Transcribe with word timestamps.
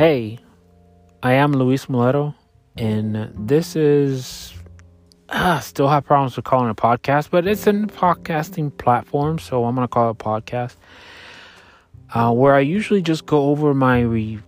Hey, 0.00 0.38
I 1.22 1.34
am 1.34 1.52
Luis 1.52 1.84
Mileto, 1.84 2.34
and 2.74 3.30
this 3.36 3.76
is. 3.76 4.54
Ah, 5.28 5.58
still 5.58 5.88
have 5.88 6.06
problems 6.06 6.36
with 6.36 6.46
calling 6.46 6.68
it 6.68 6.70
a 6.70 6.74
podcast, 6.74 7.28
but 7.28 7.46
it's 7.46 7.66
a 7.66 7.72
podcasting 7.74 8.74
platform, 8.78 9.38
so 9.38 9.66
I'm 9.66 9.74
going 9.74 9.86
to 9.86 9.92
call 9.92 10.08
it 10.08 10.12
a 10.12 10.14
podcast. 10.14 10.76
Uh, 12.14 12.32
where 12.32 12.54
I 12.54 12.60
usually 12.60 13.02
just 13.02 13.26
go 13.26 13.50
over 13.50 13.74
my 13.74 14.00
re- 14.00 14.38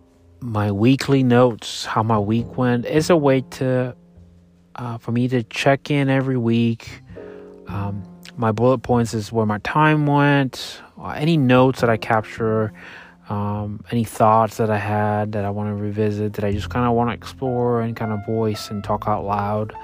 my 0.40 0.72
weekly 0.72 1.22
notes, 1.22 1.84
how 1.84 2.02
my 2.02 2.18
week 2.18 2.56
went. 2.56 2.86
It's 2.86 3.10
a 3.10 3.16
way 3.18 3.42
to 3.42 3.94
uh, 4.76 4.96
for 4.96 5.12
me 5.12 5.28
to 5.28 5.42
check 5.42 5.90
in 5.90 6.08
every 6.08 6.38
week. 6.38 7.02
Um, 7.68 8.02
my 8.38 8.52
bullet 8.52 8.78
points 8.78 9.12
is 9.12 9.30
where 9.30 9.44
my 9.44 9.58
time 9.58 10.06
went, 10.06 10.80
any 11.14 11.36
notes 11.36 11.82
that 11.82 11.90
I 11.90 11.98
capture, 11.98 12.72
um, 13.32 13.82
any 13.90 14.04
thoughts 14.04 14.58
that 14.58 14.68
I 14.68 14.76
had 14.76 15.32
that 15.32 15.46
I 15.46 15.48
want 15.48 15.70
to 15.70 15.74
revisit, 15.74 16.34
that 16.34 16.44
I 16.44 16.52
just 16.52 16.68
kind 16.68 16.86
of 16.86 16.92
want 16.92 17.08
to 17.08 17.14
explore 17.14 17.80
and 17.80 17.96
kind 17.96 18.12
of 18.12 18.26
voice 18.26 18.70
and 18.70 18.84
talk 18.84 19.04
out 19.06 19.24
loud. 19.24 19.74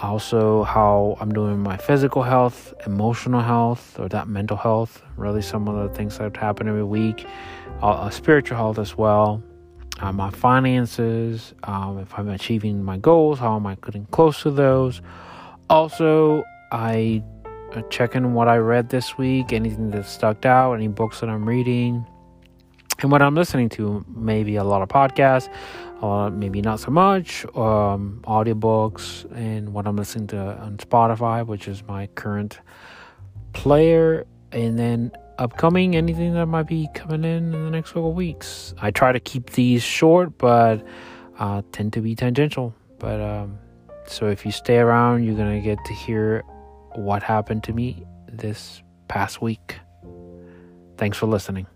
Also, 0.00 0.62
how 0.62 1.18
I'm 1.20 1.32
doing 1.32 1.58
my 1.58 1.76
physical 1.76 2.22
health, 2.22 2.72
emotional 2.86 3.42
health, 3.42 4.00
or 4.00 4.08
that 4.08 4.26
mental 4.26 4.56
health. 4.56 5.02
Really, 5.18 5.42
some 5.42 5.68
of 5.68 5.74
the 5.86 5.94
things 5.94 6.16
that 6.16 6.34
happen 6.34 6.66
every 6.66 6.82
week. 6.82 7.26
Uh, 7.82 8.08
spiritual 8.08 8.56
health 8.56 8.78
as 8.78 8.96
well. 8.96 9.42
Uh, 10.00 10.10
my 10.10 10.30
finances, 10.30 11.52
um, 11.64 11.98
if 11.98 12.18
I'm 12.18 12.30
achieving 12.30 12.82
my 12.82 12.96
goals, 12.96 13.38
how 13.38 13.54
am 13.54 13.66
I 13.66 13.76
getting 13.84 14.06
close 14.06 14.42
to 14.44 14.50
those? 14.50 15.02
Also, 15.68 16.42
I 16.72 17.22
uh, 17.74 17.82
check 17.90 18.14
in 18.14 18.32
what 18.32 18.48
I 18.48 18.56
read 18.56 18.88
this 18.88 19.18
week, 19.18 19.52
anything 19.52 19.90
that 19.90 20.06
stuck 20.06 20.46
out, 20.46 20.72
any 20.72 20.88
books 20.88 21.20
that 21.20 21.28
I'm 21.28 21.46
reading, 21.46 22.06
and 23.02 23.10
what 23.10 23.22
I'm 23.22 23.34
listening 23.34 23.68
to. 23.70 24.04
Maybe 24.08 24.56
a 24.56 24.64
lot 24.64 24.82
of 24.82 24.88
podcasts, 24.88 25.48
uh, 26.02 26.30
maybe 26.30 26.60
not 26.60 26.80
so 26.80 26.90
much, 26.90 27.44
um, 27.56 28.22
audiobooks, 28.24 29.24
and 29.36 29.72
what 29.72 29.86
I'm 29.86 29.96
listening 29.96 30.28
to 30.28 30.38
on 30.38 30.76
Spotify, 30.78 31.46
which 31.46 31.68
is 31.68 31.82
my 31.84 32.06
current 32.14 32.60
player, 33.52 34.26
and 34.52 34.78
then 34.78 35.12
upcoming 35.38 35.96
anything 35.96 36.34
that 36.34 36.46
might 36.46 36.66
be 36.66 36.88
coming 36.94 37.24
in 37.24 37.54
in 37.54 37.64
the 37.64 37.70
next 37.70 37.92
couple 37.92 38.12
weeks. 38.12 38.74
I 38.80 38.90
try 38.90 39.12
to 39.12 39.20
keep 39.20 39.50
these 39.50 39.82
short, 39.82 40.38
but 40.38 40.84
uh, 41.38 41.62
tend 41.72 41.92
to 41.94 42.00
be 42.00 42.14
tangential. 42.14 42.74
But 42.98 43.20
um, 43.20 43.58
so 44.06 44.28
if 44.28 44.46
you 44.46 44.52
stay 44.52 44.78
around, 44.78 45.24
you're 45.24 45.36
gonna 45.36 45.60
get 45.60 45.78
to 45.86 45.94
hear 45.94 46.42
what 46.94 47.22
happened 47.22 47.64
to 47.64 47.72
me 47.72 48.04
this 48.30 48.82
past 49.08 49.42
week. 49.42 49.78
Thanks 50.98 51.18
for 51.18 51.26
listening. 51.26 51.66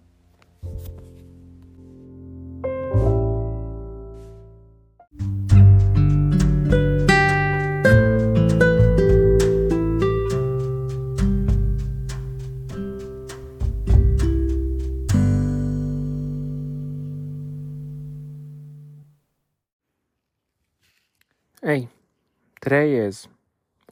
Is 23.07 23.29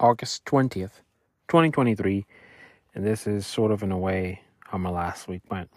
August 0.00 0.44
20th, 0.44 1.00
2023, 1.48 2.26
and 2.94 3.06
this 3.06 3.26
is 3.26 3.46
sort 3.46 3.70
of 3.70 3.82
in 3.82 3.92
a 3.92 3.98
way 3.98 4.40
how 4.66 4.76
my 4.76 4.90
last 4.90 5.28
week 5.28 5.42
went. 5.50 5.70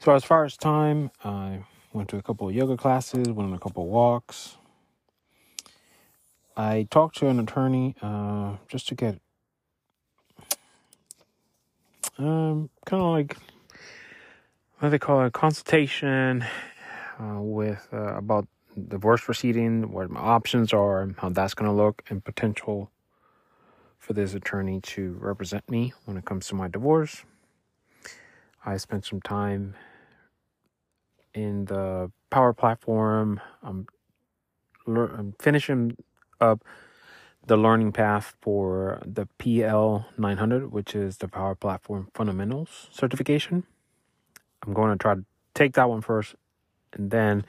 So, 0.00 0.12
as 0.14 0.24
far 0.24 0.44
as 0.44 0.56
time, 0.56 1.12
I 1.24 1.60
went 1.92 2.08
to 2.08 2.16
a 2.16 2.22
couple 2.22 2.48
of 2.48 2.54
yoga 2.54 2.76
classes, 2.76 3.28
went 3.28 3.48
on 3.48 3.54
a 3.54 3.58
couple 3.58 3.84
of 3.84 3.88
walks. 3.88 4.56
I 6.56 6.88
talked 6.90 7.16
to 7.18 7.28
an 7.28 7.38
attorney 7.38 7.94
uh, 8.02 8.56
just 8.68 8.88
to 8.88 8.94
get 8.94 9.20
um, 12.18 12.68
kind 12.84 13.02
of 13.02 13.10
like 13.10 13.36
what 14.78 14.88
do 14.88 14.90
they 14.90 14.98
call 14.98 15.22
it, 15.22 15.26
a 15.26 15.30
consultation 15.30 16.44
uh, 17.20 17.40
with 17.40 17.86
uh, 17.92 18.16
about 18.16 18.48
divorce 18.88 19.22
proceeding, 19.22 19.92
what 19.92 20.10
my 20.10 20.20
options 20.20 20.72
are, 20.72 21.14
how 21.18 21.28
that's 21.28 21.54
going 21.54 21.70
to 21.70 21.76
look, 21.76 22.02
and 22.08 22.24
potential 22.24 22.90
for 23.98 24.12
this 24.12 24.34
attorney 24.34 24.80
to 24.80 25.12
represent 25.20 25.68
me 25.70 25.92
when 26.04 26.16
it 26.16 26.24
comes 26.24 26.46
to 26.48 26.54
my 26.54 26.68
divorce. 26.68 27.24
I 28.64 28.76
spent 28.76 29.04
some 29.04 29.20
time 29.20 29.74
in 31.34 31.66
the 31.66 32.10
Power 32.30 32.52
Platform. 32.52 33.40
I'm, 33.62 33.86
I'm 34.86 35.34
finishing 35.38 35.96
up 36.40 36.64
the 37.46 37.56
learning 37.56 37.92
path 37.92 38.34
for 38.40 39.02
the 39.04 39.26
PL 39.38 40.06
900, 40.16 40.72
which 40.72 40.94
is 40.94 41.18
the 41.18 41.28
Power 41.28 41.54
Platform 41.54 42.08
Fundamentals 42.14 42.88
certification. 42.92 43.64
I'm 44.64 44.74
going 44.74 44.90
to 44.90 44.96
try 45.00 45.14
to 45.14 45.24
take 45.54 45.74
that 45.74 45.88
one 45.88 46.02
first 46.02 46.36
and 46.92 47.10
then 47.10 47.44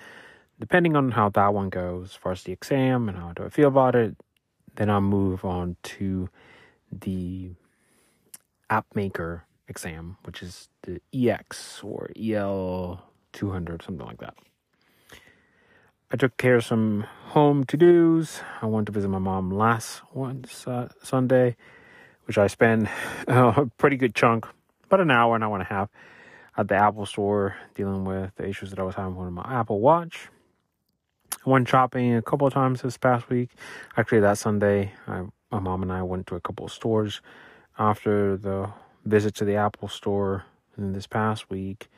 depending 0.60 0.96
on 0.96 1.12
how 1.12 1.30
that 1.30 1.54
one 1.54 1.70
goes, 1.70 2.12
as 2.12 2.16
far 2.16 2.32
as 2.32 2.44
the 2.44 2.52
exam 2.52 3.10
and 3.10 3.18
how 3.18 3.34
do 3.34 3.44
I 3.44 3.50
feel 3.50 3.68
about 3.68 3.96
it, 3.96 4.16
then 4.76 4.90
I'll 4.90 5.02
move 5.02 5.46
on 5.46 5.76
to 5.84 6.30
the 6.92 7.52
app 8.70 8.86
maker 8.96 9.46
exam, 9.68 10.18
which 10.24 10.42
is 10.42 10.70
the 10.84 11.02
EX 11.14 11.82
or 11.84 12.10
EL 12.20 13.04
200, 13.34 13.84
something 13.84 14.06
like 14.06 14.20
that. 14.20 14.36
I 16.12 16.16
took 16.16 16.38
care 16.38 16.58
of 16.58 16.66
some 16.66 17.06
home 17.30 17.64
to 17.66 17.78
dos. 17.78 18.42
I 18.62 18.68
went 18.68 18.86
to 18.86 18.92
visit 18.92 19.10
my 19.10 19.18
mom 19.18 19.50
last 19.50 20.04
one 20.12 20.46
uh, 20.68 20.90
Sunday, 21.02 21.56
which 22.26 22.38
I 22.38 22.48
spent 22.48 22.88
a 23.28 23.66
pretty 23.78 23.98
good 23.98 24.14
chunk, 24.14 24.46
about 24.86 25.02
an 25.02 25.10
hour, 25.10 25.36
an 25.36 25.44
hour 25.44 25.56
and 25.56 25.64
a 25.64 25.66
half, 25.66 25.90
at 26.56 26.68
the 26.68 26.76
Apple 26.76 27.08
store 27.08 27.56
dealing 27.74 28.06
with 28.06 28.36
the 28.36 28.48
issues 28.48 28.70
that 28.70 28.78
I 28.78 28.84
was 28.84 28.94
having 28.94 29.16
with 29.16 29.32
my 29.32 29.44
Apple 29.44 29.80
Watch. 29.80 30.30
Went 31.46 31.68
shopping 31.68 32.16
a 32.16 32.22
couple 32.22 32.48
of 32.48 32.54
times 32.54 32.82
this 32.82 32.98
past 32.98 33.30
week. 33.30 33.52
Actually, 33.98 34.22
that 34.22 34.38
Sunday, 34.38 34.94
I, 35.08 35.24
my 35.52 35.60
mom 35.60 35.84
and 35.84 35.92
I 35.92 36.04
went 36.04 36.28
to 36.28 36.36
a 36.36 36.42
couple 36.42 36.66
of 36.66 36.72
stores 36.72 37.22
after 37.78 38.38
the 38.38 38.70
visit 39.06 39.36
to 39.36 39.46
the 39.46 39.56
Apple 39.56 39.88
store. 39.88 40.46
And 40.78 40.96
this 40.96 41.08
past 41.08 41.50
week, 41.50 41.90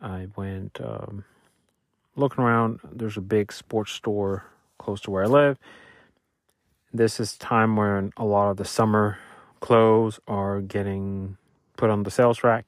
I 0.00 0.28
went 0.36 0.80
um, 0.80 1.24
looking 2.16 2.44
around. 2.44 2.80
There's 2.92 3.16
a 3.16 3.22
big 3.22 3.52
sports 3.52 3.92
store 3.92 4.44
close 4.78 5.00
to 5.02 5.10
where 5.10 5.24
I 5.24 5.26
live. 5.26 5.58
This 6.92 7.20
is 7.20 7.36
time 7.36 7.76
when 7.76 8.12
a 8.16 8.24
lot 8.24 8.50
of 8.50 8.56
the 8.56 8.64
summer 8.64 9.18
clothes 9.60 10.20
are 10.26 10.60
getting 10.60 11.36
put 11.76 11.90
on 11.90 12.04
the 12.04 12.10
sales 12.10 12.42
rack, 12.42 12.64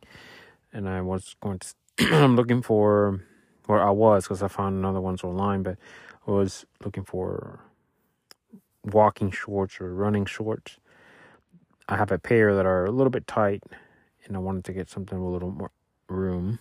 and 0.73 0.89
I 0.89 1.01
was 1.01 1.37
going 1.41 1.61
to. 1.61 1.75
I'm 2.15 2.37
looking 2.37 2.63
for 2.63 3.21
or 3.71 3.81
I 3.81 3.91
was 3.91 4.25
because 4.25 4.43
I 4.43 4.49
found 4.49 4.77
another 4.77 5.01
ones 5.01 5.23
online, 5.23 5.63
but 5.63 5.79
I 6.27 6.33
was 6.33 6.67
looking 6.85 7.05
for 7.05 7.61
walking 8.85 9.31
shorts 9.31 9.81
or 9.81 9.95
running 9.95 10.27
shorts. 10.27 10.79
I 11.89 11.97
have 11.97 12.11
a 12.11 12.19
pair 12.19 12.53
that 12.57 12.67
are 12.67 12.85
a 12.85 12.91
little 12.91 13.11
bit 13.11 13.29
tight, 13.29 13.63
and 14.25 14.37
I 14.37 14.41
wanted 14.41 14.65
to 14.65 14.73
get 14.73 14.91
something 14.91 15.19
with 15.21 15.29
a 15.29 15.33
little 15.33 15.53
more 15.53 15.71
room. 16.09 16.59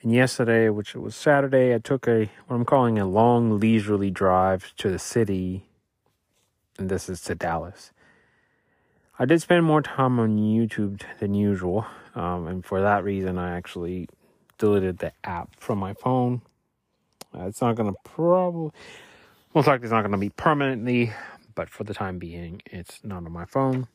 And 0.00 0.10
yesterday, 0.10 0.70
which 0.70 0.94
was 0.94 1.14
Saturday, 1.14 1.74
I 1.74 1.78
took 1.78 2.08
a 2.08 2.30
what 2.46 2.56
I'm 2.56 2.64
calling 2.64 2.98
a 2.98 3.06
long 3.06 3.60
leisurely 3.60 4.10
drive 4.10 4.72
to 4.78 4.88
the 4.88 4.98
city, 4.98 5.66
and 6.78 6.88
this 6.88 7.10
is 7.10 7.20
to 7.22 7.34
Dallas. 7.34 7.92
I 9.18 9.26
did 9.26 9.42
spend 9.42 9.66
more 9.66 9.82
time 9.82 10.18
on 10.18 10.38
YouTube 10.38 11.02
than 11.20 11.34
usual, 11.34 11.86
um, 12.14 12.46
and 12.46 12.64
for 12.64 12.80
that 12.80 13.04
reason, 13.04 13.38
I 13.38 13.54
actually 13.54 14.08
deleted 14.58 14.98
the 14.98 15.12
app 15.24 15.50
from 15.58 15.78
my 15.78 15.94
phone. 15.94 16.42
It's 17.34 17.60
not 17.60 17.74
going 17.74 17.92
to 17.92 17.98
probably, 18.04 18.70
most 19.54 19.66
likely, 19.66 19.84
it's 19.84 19.92
not 19.92 20.02
going 20.02 20.12
to 20.12 20.18
be 20.18 20.30
permanently, 20.30 21.12
but 21.54 21.68
for 21.68 21.84
the 21.84 21.94
time 21.94 22.18
being, 22.18 22.62
it's 22.66 23.00
not 23.02 23.24
on 23.24 23.32
my 23.32 23.44
phone. 23.44 23.88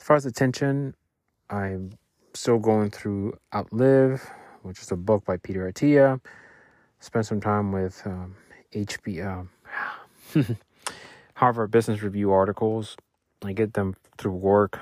As 0.00 0.06
far 0.06 0.16
as 0.16 0.26
attention, 0.26 0.94
I'm 1.50 1.98
still 2.34 2.58
going 2.58 2.90
through 2.90 3.38
Outlive, 3.54 4.30
which 4.62 4.80
is 4.80 4.90
a 4.90 4.96
book 4.96 5.24
by 5.24 5.36
Peter 5.36 5.70
Attia. 5.70 6.20
Spent 7.00 7.26
some 7.26 7.40
time 7.40 7.72
with 7.72 8.02
um, 8.06 8.36
HP, 8.72 9.24
um, 9.24 9.50
Harvard 11.34 11.70
Business 11.70 12.02
Review 12.02 12.32
articles. 12.32 12.96
I 13.44 13.52
get 13.52 13.74
them 13.74 13.94
through 14.16 14.32
work 14.32 14.80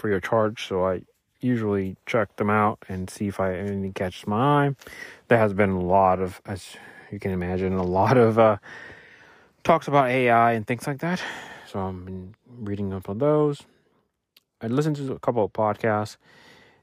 free 0.00 0.14
of 0.14 0.22
charge, 0.22 0.66
so 0.66 0.86
I 0.86 1.02
usually 1.40 1.96
check 2.06 2.36
them 2.36 2.50
out 2.50 2.78
and 2.88 3.08
see 3.08 3.28
if 3.28 3.40
I 3.40 3.54
anything 3.54 3.92
catches 3.92 4.26
my 4.26 4.66
eye. 4.66 4.76
There 5.28 5.38
has 5.38 5.52
been 5.52 5.70
a 5.70 5.80
lot 5.80 6.20
of, 6.20 6.40
as 6.46 6.76
you 7.10 7.18
can 7.18 7.32
imagine, 7.32 7.72
a 7.74 7.82
lot 7.82 8.16
of 8.16 8.38
uh, 8.38 8.56
talks 9.64 9.88
about 9.88 10.10
AI 10.10 10.52
and 10.52 10.66
things 10.66 10.86
like 10.86 10.98
that. 11.00 11.22
So 11.66 11.80
I've 11.80 12.04
been 12.04 12.34
reading 12.46 12.92
up 12.92 13.08
on 13.08 13.18
those. 13.18 13.62
I 14.60 14.66
listened 14.66 14.96
to 14.96 15.12
a 15.12 15.18
couple 15.18 15.44
of 15.44 15.52
podcasts, 15.52 16.16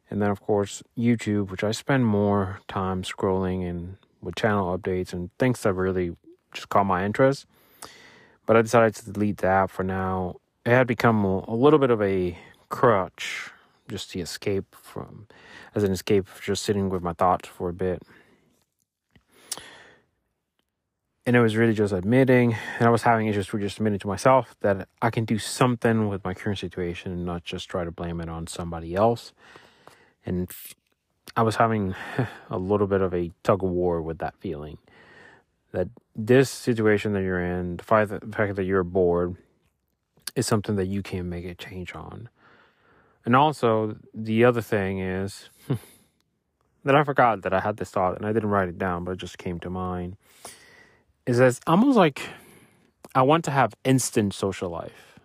And 0.09 0.21
then, 0.21 0.31
of 0.31 0.41
course, 0.41 0.81
YouTube, 0.97 1.51
which 1.51 1.63
I 1.63 1.71
spend 1.71 2.05
more 2.05 2.59
time 2.67 3.03
scrolling 3.03 3.69
and 3.69 3.97
with 4.21 4.35
channel 4.35 4.75
updates 4.77 5.13
and 5.13 5.29
things 5.37 5.61
that 5.61 5.73
really 5.73 6.15
just 6.53 6.69
caught 6.69 6.85
my 6.85 7.05
interest. 7.05 7.45
But 8.45 8.55
I 8.55 8.61
decided 8.61 8.95
to 8.95 9.11
delete 9.11 9.37
the 9.37 9.47
app 9.47 9.69
for 9.69 9.83
now. 9.83 10.37
It 10.65 10.71
had 10.71 10.87
become 10.87 11.23
a 11.23 11.53
little 11.53 11.79
bit 11.79 11.91
of 11.91 12.01
a 12.01 12.37
crutch 12.69 13.51
just 13.87 14.11
to 14.11 14.19
escape 14.19 14.75
from, 14.81 15.27
as 15.75 15.83
an 15.83 15.91
escape, 15.91 16.27
just 16.41 16.63
sitting 16.63 16.89
with 16.89 17.01
my 17.01 17.13
thoughts 17.13 17.47
for 17.47 17.69
a 17.69 17.73
bit. 17.73 18.03
And 21.25 21.35
it 21.35 21.41
was 21.41 21.57
really 21.57 21.73
just 21.73 21.93
admitting, 21.93 22.55
and 22.79 22.87
I 22.87 22.89
was 22.89 23.03
having 23.03 23.27
issues 23.27 23.51
with 23.51 23.61
just 23.61 23.77
admitting 23.77 23.99
to 23.99 24.07
myself 24.07 24.55
that 24.61 24.87
I 25.01 25.09
can 25.09 25.25
do 25.25 25.37
something 25.37 26.07
with 26.07 26.23
my 26.23 26.33
current 26.33 26.59
situation 26.59 27.11
and 27.11 27.25
not 27.25 27.43
just 27.43 27.67
try 27.69 27.83
to 27.83 27.91
blame 27.91 28.21
it 28.21 28.29
on 28.29 28.47
somebody 28.47 28.95
else. 28.95 29.33
And 30.25 30.49
I 31.35 31.41
was 31.43 31.57
having 31.57 31.95
a 32.49 32.57
little 32.57 32.87
bit 32.87 33.01
of 33.01 33.13
a 33.13 33.31
tug 33.43 33.63
of 33.63 33.69
war 33.69 34.01
with 34.01 34.19
that 34.19 34.35
feeling 34.39 34.77
that 35.71 35.89
this 36.15 36.49
situation 36.49 37.13
that 37.13 37.21
you're 37.21 37.43
in, 37.43 37.77
the 37.77 37.83
fact 37.83 38.09
that, 38.09 38.21
the 38.21 38.35
fact 38.35 38.55
that 38.55 38.63
you're 38.63 38.83
bored, 38.83 39.35
is 40.35 40.47
something 40.47 40.75
that 40.75 40.87
you 40.87 41.03
can 41.03 41.29
make 41.29 41.45
a 41.45 41.55
change 41.55 41.93
on. 41.93 42.29
And 43.27 43.35
also, 43.35 43.97
the 44.13 44.45
other 44.45 44.61
thing 44.61 44.99
is 44.99 45.49
that 46.85 46.95
I 46.95 47.03
forgot 47.03 47.41
that 47.41 47.51
I 47.51 47.59
had 47.59 47.75
this 47.75 47.89
thought 47.89 48.15
and 48.15 48.25
I 48.25 48.31
didn't 48.31 48.47
write 48.47 48.69
it 48.69 48.77
down, 48.77 49.03
but 49.03 49.11
it 49.11 49.17
just 49.17 49.37
came 49.37 49.59
to 49.59 49.69
mind 49.69 50.15
is 51.25 51.39
that 51.39 51.47
it's 51.47 51.59
almost 51.67 51.97
like 51.97 52.21
I 53.13 53.23
want 53.23 53.43
to 53.43 53.51
have 53.51 53.73
instant 53.83 54.33
social 54.33 54.69
life. 54.69 55.19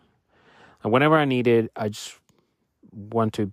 And 0.82 0.92
whenever 0.92 1.16
I 1.16 1.24
need 1.24 1.46
it, 1.46 1.70
I 1.76 1.90
just 1.90 2.18
want 2.92 3.34
to 3.34 3.52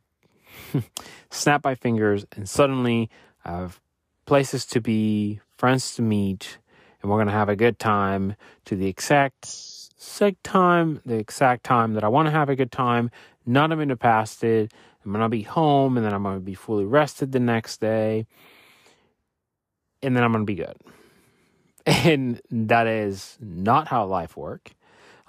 snap 1.30 1.64
my 1.64 1.76
fingers 1.76 2.26
and 2.36 2.50
suddenly 2.50 3.12
I 3.46 3.52
have 3.52 3.80
places 4.26 4.66
to 4.66 4.82
be, 4.82 5.42
friends 5.60 5.94
to 5.98 6.02
meet, 6.02 6.58
and 7.04 7.12
we're 7.12 7.18
going 7.18 7.28
to 7.28 7.34
have 7.34 7.50
a 7.50 7.56
good 7.56 7.78
time 7.78 8.36
to 8.66 8.76
the 8.76 8.88
exact 8.88 9.46
exact 10.00 10.44
time, 10.44 11.02
the 11.06 11.16
exact 11.16 11.64
time 11.64 11.94
that 11.94 12.04
I 12.04 12.08
want 12.08 12.28
to 12.28 12.32
have 12.32 12.50
a 12.50 12.56
good 12.56 12.72
time. 12.72 13.12
None 13.46 13.72
of 13.72 13.80
it 13.80 14.00
past 14.00 14.44
it. 14.44 14.72
I'm 15.06 15.14
to 15.14 15.30
be 15.30 15.44
home 15.44 15.98
and 15.98 16.06
then 16.06 16.14
I'm 16.14 16.24
to 16.24 16.40
be 16.40 16.54
fully 16.54 16.86
rested 16.86 17.32
the 17.32 17.40
next 17.40 17.82
day. 17.82 18.28
And 20.02 20.16
then 20.16 20.24
I'm 20.24 20.34
to 20.34 20.44
be 20.44 20.56
good. 20.56 20.78
And 21.86 22.40
that 22.52 22.86
is 22.86 23.38
not 23.42 23.88
how 23.88 24.06
life 24.06 24.38
work. 24.38 24.72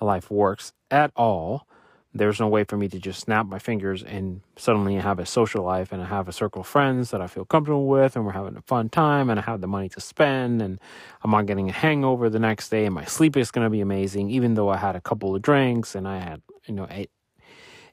Life 0.00 0.30
works 0.30 0.72
at 0.90 1.10
all. 1.16 1.66
There's 2.12 2.40
no 2.40 2.48
way 2.48 2.64
for 2.64 2.76
me 2.76 2.88
to 2.88 2.98
just 2.98 3.20
snap 3.20 3.46
my 3.46 3.58
fingers 3.58 4.02
and 4.02 4.42
suddenly 4.56 4.96
have 4.96 5.18
a 5.20 5.26
social 5.26 5.64
life 5.64 5.92
and 5.92 6.02
I 6.02 6.06
have 6.06 6.28
a 6.28 6.32
circle 6.32 6.62
of 6.62 6.66
friends 6.66 7.12
that 7.12 7.22
I 7.22 7.28
feel 7.28 7.44
comfortable 7.44 7.86
with 7.86 8.16
and 8.16 8.26
we're 8.26 8.32
having 8.32 8.56
a 8.56 8.62
fun 8.62 8.88
time 8.88 9.30
and 9.30 9.38
I 9.38 9.44
have 9.44 9.60
the 9.60 9.68
money 9.68 9.88
to 9.90 10.00
spend 10.00 10.60
and 10.60 10.80
I'm 11.22 11.30
not 11.30 11.46
getting 11.46 11.70
a 11.70 11.72
hangover 11.72 12.28
the 12.28 12.40
next 12.40 12.68
day 12.68 12.84
and 12.84 12.94
my 12.94 13.04
sleep 13.04 13.36
is 13.36 13.52
going 13.52 13.64
to 13.64 13.70
be 13.70 13.80
amazing 13.80 14.28
even 14.28 14.54
though 14.54 14.68
I 14.68 14.76
had 14.76 14.96
a 14.96 15.00
couple 15.00 15.34
of 15.34 15.40
drinks 15.40 15.94
and 15.94 16.06
I 16.08 16.18
had, 16.18 16.42
you 16.66 16.74
know, 16.74 16.88
ate 16.90 17.10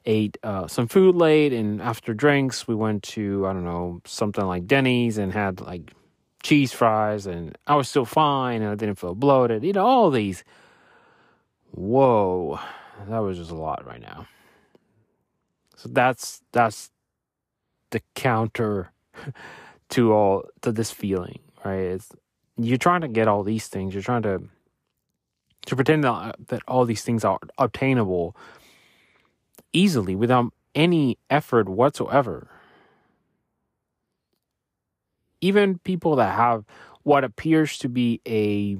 ate 0.04 0.38
uh, 0.42 0.66
some 0.66 0.88
food 0.88 1.14
late 1.14 1.52
and 1.52 1.82
after 1.82 2.14
drinks 2.14 2.66
we 2.66 2.74
went 2.74 3.02
to 3.02 3.46
I 3.46 3.52
don't 3.52 3.64
know 3.64 4.00
something 4.04 4.44
like 4.44 4.66
Denny's 4.66 5.18
and 5.18 5.32
had 5.32 5.60
like 5.60 5.92
cheese 6.42 6.72
fries 6.72 7.26
and 7.26 7.56
I 7.66 7.76
was 7.76 7.88
still 7.88 8.04
fine 8.04 8.62
and 8.62 8.70
I 8.70 8.74
didn't 8.74 8.98
feel 8.98 9.14
bloated. 9.14 9.64
You 9.64 9.72
know, 9.72 9.84
all 9.84 10.10
these. 10.10 10.44
Whoa, 11.72 12.58
that 13.08 13.18
was 13.18 13.38
just 13.38 13.50
a 13.50 13.54
lot 13.54 13.86
right 13.86 14.00
now. 14.00 14.26
So 15.76 15.88
that's 15.90 16.42
that's 16.52 16.90
the 17.90 18.00
counter 18.14 18.92
to 19.90 20.12
all 20.12 20.44
to 20.62 20.72
this 20.72 20.90
feeling, 20.90 21.38
right? 21.64 21.80
It's 21.80 22.08
you're 22.56 22.78
trying 22.78 23.02
to 23.02 23.08
get 23.08 23.28
all 23.28 23.42
these 23.42 23.68
things. 23.68 23.94
You're 23.94 24.02
trying 24.02 24.22
to 24.22 24.42
to 25.66 25.76
pretend 25.76 26.02
that, 26.04 26.36
that 26.48 26.62
all 26.66 26.84
these 26.86 27.02
things 27.02 27.24
are 27.24 27.38
obtainable 27.58 28.34
easily 29.72 30.14
without 30.14 30.52
any 30.74 31.18
effort 31.30 31.68
whatsoever. 31.68 32.48
Even 35.40 35.78
people 35.78 36.16
that 36.16 36.34
have 36.34 36.64
what 37.02 37.24
appears 37.24 37.78
to 37.78 37.88
be 37.88 38.20
a 38.26 38.76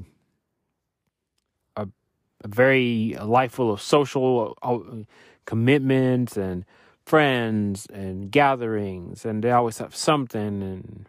a, 1.76 1.88
a 2.42 2.48
very 2.48 3.16
life 3.22 3.52
full 3.52 3.72
of 3.72 3.80
social 3.80 4.56
uh, 4.62 4.78
commitments 5.44 6.36
and 6.36 6.64
friends 7.06 7.86
and 7.90 8.30
gatherings 8.30 9.24
and 9.24 9.42
they 9.42 9.50
always 9.50 9.78
have 9.78 9.96
something 9.96 10.62
and 10.62 11.08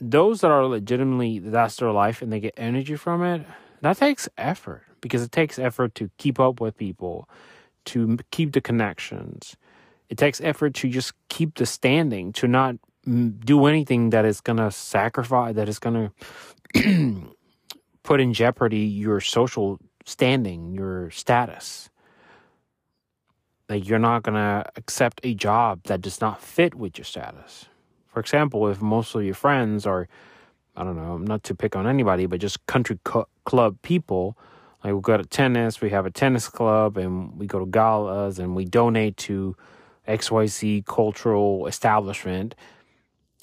those 0.00 0.40
that 0.40 0.50
are 0.50 0.66
legitimately 0.66 1.38
that's 1.38 1.76
their 1.76 1.92
life 1.92 2.22
and 2.22 2.32
they 2.32 2.40
get 2.40 2.54
energy 2.56 2.96
from 2.96 3.22
it 3.22 3.46
that 3.80 3.96
takes 3.98 4.28
effort 4.36 4.82
because 5.02 5.22
it 5.22 5.30
takes 5.30 5.58
effort 5.58 5.94
to 5.94 6.10
keep 6.16 6.40
up 6.40 6.60
with 6.60 6.76
people 6.78 7.28
to 7.84 8.16
keep 8.30 8.52
the 8.52 8.60
connections 8.60 9.56
it 10.12 10.18
takes 10.18 10.42
effort 10.42 10.74
to 10.74 10.90
just 10.90 11.14
keep 11.30 11.54
the 11.54 11.64
standing 11.64 12.34
to 12.34 12.46
not 12.46 12.76
mm, 13.08 13.40
do 13.46 13.64
anything 13.64 14.10
that 14.10 14.26
is 14.26 14.42
going 14.42 14.58
to 14.58 14.70
sacrifice, 14.70 15.54
that 15.54 15.70
is 15.70 15.78
going 15.78 16.12
to 16.74 17.32
put 18.02 18.20
in 18.20 18.34
jeopardy 18.34 18.80
your 18.80 19.20
social 19.20 19.78
standing, 20.04 20.74
your 20.74 21.10
status. 21.12 21.88
Like 23.70 23.88
you're 23.88 23.98
not 23.98 24.22
going 24.22 24.34
to 24.34 24.70
accept 24.76 25.22
a 25.24 25.32
job 25.32 25.84
that 25.84 26.02
does 26.02 26.20
not 26.20 26.42
fit 26.42 26.74
with 26.74 26.98
your 26.98 27.06
status. 27.06 27.64
For 28.08 28.20
example, 28.20 28.68
if 28.68 28.82
most 28.82 29.14
of 29.14 29.24
your 29.24 29.32
friends 29.32 29.86
are, 29.86 30.08
I 30.76 30.84
don't 30.84 30.96
know, 30.96 31.16
not 31.16 31.42
to 31.44 31.54
pick 31.54 31.74
on 31.74 31.86
anybody, 31.86 32.26
but 32.26 32.38
just 32.38 32.66
country 32.66 32.98
club 33.46 33.78
people, 33.80 34.36
like 34.84 34.94
we 34.94 35.00
go 35.00 35.16
to 35.16 35.24
tennis, 35.24 35.80
we 35.80 35.90
have 35.90 36.06
a 36.06 36.10
tennis 36.10 36.48
club, 36.48 36.96
and 36.96 37.38
we 37.38 37.46
go 37.46 37.58
to 37.58 37.66
galas, 37.66 38.38
and 38.38 38.54
we 38.54 38.64
donate 38.64 39.16
to 39.18 39.56
XYZ 40.08 40.84
cultural 40.86 41.66
establishment. 41.66 42.54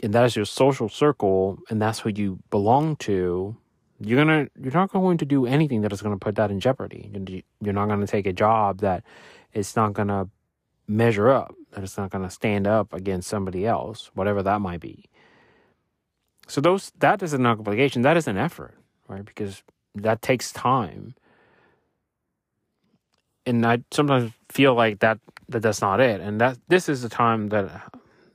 And 0.04 0.14
that 0.14 0.26
is 0.26 0.36
your 0.36 0.46
social 0.46 0.88
circle 0.88 1.60
and 1.70 1.82
that's 1.82 2.00
who 2.00 2.10
you 2.10 2.40
belong 2.50 2.96
to. 2.98 3.56
You're 4.00 4.18
gonna 4.24 4.48
you're 4.62 4.74
not 4.74 4.92
going 4.92 5.18
to 5.18 5.26
do 5.26 5.46
anything 5.46 5.82
that 5.82 5.92
is 5.92 6.02
going 6.02 6.16
to 6.16 6.20
put 6.20 6.36
that 6.36 6.52
in 6.52 6.62
jeopardy. 6.62 7.44
You're 7.62 7.74
not 7.74 7.88
going 7.88 8.00
to 8.00 8.08
take 8.08 8.26
a 8.26 8.32
job 8.32 8.80
that 8.80 9.04
it's 9.54 9.76
not 9.76 9.94
going 9.94 10.08
to 10.08 10.30
measure 10.88 11.30
up 11.30 11.54
that 11.72 11.84
it's 11.84 11.98
not 11.98 12.10
going 12.10 12.24
to 12.24 12.30
stand 12.30 12.66
up 12.66 12.94
against 12.94 13.30
somebody 13.30 13.66
else 13.66 14.10
whatever 14.14 14.42
that 14.42 14.62
might 14.62 14.80
be. 14.80 15.06
So 16.48 16.62
those 16.62 16.92
that 17.00 17.22
is 17.22 17.34
an 17.34 17.46
obligation. 17.46 18.02
That 18.04 18.16
is 18.16 18.28
an 18.28 18.38
effort 18.38 18.76
right? 19.10 19.26
Because 19.26 19.64
that 19.96 20.22
takes 20.22 20.54
time 20.54 21.16
and 23.46 23.66
i 23.66 23.80
sometimes 23.92 24.32
feel 24.50 24.74
like 24.74 25.00
that 25.00 25.20
that 25.50 25.62
that's 25.62 25.82
not 25.82 26.00
it 26.00 26.22
and 26.22 26.40
that 26.42 26.58
this 26.68 26.90
is 26.90 27.02
the 27.02 27.10
time 27.10 27.50
that 27.50 27.70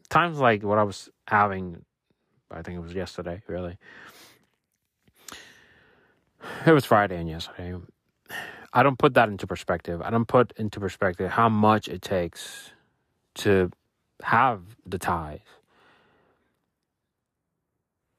times 0.09 0.39
like 0.39 0.63
what 0.63 0.79
i 0.79 0.83
was 0.83 1.11
having, 1.29 1.85
I 2.51 2.63
think 2.63 2.77
it 2.77 2.83
was 2.83 2.95
yesterday, 2.95 3.43
really. 3.47 3.79
It 6.67 6.73
was 6.73 6.85
Friday 6.85 7.19
and 7.19 7.29
yesterday. 7.29 7.75
I 8.73 8.83
don't 8.83 8.99
put 8.99 9.15
that 9.15 9.29
into 9.29 9.47
perspective. 9.47 10.03
I 10.03 10.11
don't 10.11 10.27
put 10.27 10.53
into 10.57 10.81
perspective 10.81 11.31
how 11.31 11.49
much 11.49 11.89
it 11.89 12.03
takes 12.03 12.73
to 13.37 13.71
have 14.23 14.61
the 14.85 14.99
ties. 14.99 15.41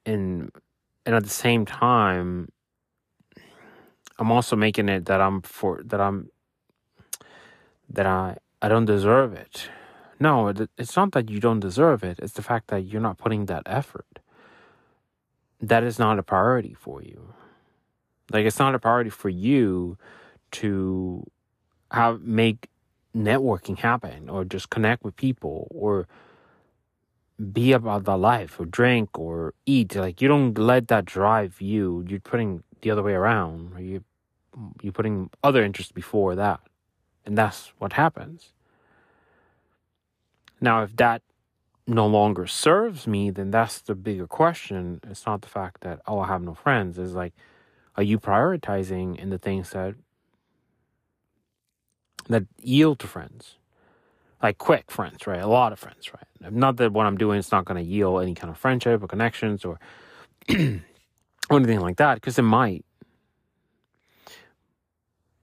And 0.05 0.51
and 1.05 1.15
at 1.15 1.23
the 1.23 1.29
same 1.29 1.65
time, 1.65 2.49
I'm 4.17 4.31
also 4.31 4.55
making 4.55 4.89
it 4.89 5.05
that 5.05 5.21
I'm 5.21 5.41
for 5.41 5.81
that 5.85 6.01
I'm 6.01 6.29
that 7.89 8.05
I 8.05 8.37
I 8.61 8.67
don't 8.67 8.85
deserve 8.85 9.33
it. 9.33 9.69
No, 10.19 10.53
it's 10.77 10.95
not 10.95 11.11
that 11.11 11.29
you 11.29 11.39
don't 11.39 11.59
deserve 11.59 12.03
it. 12.03 12.19
It's 12.19 12.33
the 12.33 12.41
fact 12.41 12.67
that 12.69 12.85
you're 12.85 13.01
not 13.01 13.17
putting 13.17 13.45
that 13.45 13.63
effort. 13.65 14.19
That 15.59 15.83
is 15.83 15.99
not 15.99 16.19
a 16.19 16.23
priority 16.23 16.73
for 16.73 17.01
you. 17.01 17.33
Like 18.31 18.45
it's 18.45 18.59
not 18.59 18.75
a 18.75 18.79
priority 18.79 19.09
for 19.09 19.29
you 19.29 19.97
to 20.51 21.25
have 21.91 22.21
make 22.21 22.69
networking 23.15 23.77
happen 23.77 24.29
or 24.29 24.43
just 24.45 24.69
connect 24.69 25.03
with 25.03 25.15
people 25.15 25.67
or 25.69 26.07
be 27.51 27.71
about 27.73 28.05
the 28.05 28.17
life 28.17 28.59
or 28.59 28.65
drink 28.65 29.17
or 29.19 29.53
eat. 29.65 29.95
Like 29.95 30.21
you 30.21 30.27
don't 30.27 30.57
let 30.57 30.87
that 30.87 31.05
drive 31.05 31.61
you. 31.61 32.05
You're 32.07 32.19
putting 32.19 32.63
the 32.81 32.91
other 32.91 33.03
way 33.03 33.13
around. 33.13 33.75
You 33.79 34.03
you're 34.81 34.93
putting 34.93 35.29
other 35.43 35.63
interests 35.63 35.91
before 35.91 36.35
that. 36.35 36.61
And 37.25 37.37
that's 37.37 37.73
what 37.79 37.93
happens. 37.93 38.53
Now, 40.61 40.83
if 40.83 40.95
that 40.97 41.21
no 41.87 42.07
longer 42.07 42.47
serves 42.47 43.07
me, 43.07 43.29
then 43.29 43.51
that's 43.51 43.81
the 43.81 43.95
bigger 43.95 44.27
question. 44.27 44.99
It's 45.09 45.25
not 45.25 45.41
the 45.41 45.47
fact 45.47 45.81
that, 45.81 46.01
oh, 46.07 46.19
I 46.19 46.27
have 46.27 46.41
no 46.41 46.53
friends. 46.53 46.97
It's 46.97 47.13
like, 47.13 47.33
are 47.95 48.03
you 48.03 48.19
prioritizing 48.19 49.17
in 49.17 49.29
the 49.29 49.37
things 49.37 49.71
that 49.71 49.95
that 52.27 52.43
yield 52.61 52.99
to 52.99 53.07
friends? 53.07 53.57
like 54.45 54.59
quick 54.59 54.91
friends, 54.91 55.25
right? 55.25 55.41
A 55.41 55.47
lot 55.47 55.73
of 55.73 55.79
friends, 55.79 56.11
right? 56.13 56.53
Not 56.53 56.77
that 56.77 56.93
what 56.93 57.07
I'm 57.07 57.17
doing 57.17 57.39
is 57.39 57.51
not 57.51 57.65
going 57.65 57.83
to 57.83 57.89
yield 57.89 58.21
any 58.21 58.35
kind 58.35 58.51
of 58.51 58.57
friendship 58.57 59.01
or 59.01 59.07
connections 59.07 59.65
or 59.65 59.79
or 60.49 61.57
anything 61.57 61.79
like 61.79 61.97
that, 61.97 62.15
because 62.15 62.37
it 62.37 62.43
might. 62.43 62.85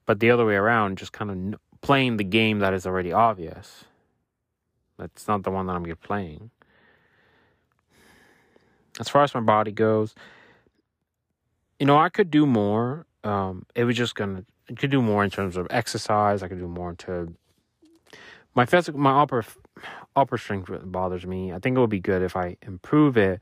But 0.05 0.21
the 0.21 0.31
other 0.31 0.45
way 0.45 0.55
around, 0.55 0.97
just 0.97 1.11
kind 1.11 1.53
of 1.53 1.59
playing 1.83 2.17
the 2.17 2.23
game 2.23 2.59
that 2.59 2.73
is 2.73 2.87
already 2.87 3.11
obvious. 3.11 3.83
That's 4.97 5.27
not 5.27 5.43
the 5.43 5.51
one 5.51 5.67
that 5.67 5.73
I'm 5.73 5.85
playing. 5.97 6.49
As 8.99 9.09
far 9.09 9.23
as 9.23 9.33
my 9.35 9.41
body 9.41 9.71
goes, 9.71 10.15
you 11.79 11.85
know, 11.85 11.97
I 11.97 12.09
could 12.09 12.31
do 12.31 12.45
more. 12.45 13.05
Um, 13.23 13.65
it 13.75 13.83
was 13.83 13.97
just 13.97 14.15
gonna 14.15 14.45
I 14.69 14.73
could 14.73 14.91
do 14.91 15.01
more 15.01 15.23
in 15.23 15.29
terms 15.29 15.57
of 15.57 15.67
exercise. 15.69 16.41
I 16.41 16.47
could 16.47 16.59
do 16.59 16.67
more 16.67 16.91
into 16.91 17.33
my 18.55 18.65
physical, 18.65 18.99
my 18.99 19.21
upper 19.21 19.43
upper 20.15 20.37
strength 20.37 20.71
bothers 20.85 21.25
me. 21.25 21.51
I 21.51 21.59
think 21.59 21.75
it 21.75 21.79
would 21.79 21.89
be 21.89 21.99
good 21.99 22.21
if 22.21 22.37
I 22.37 22.55
improve 22.61 23.17
it. 23.17 23.41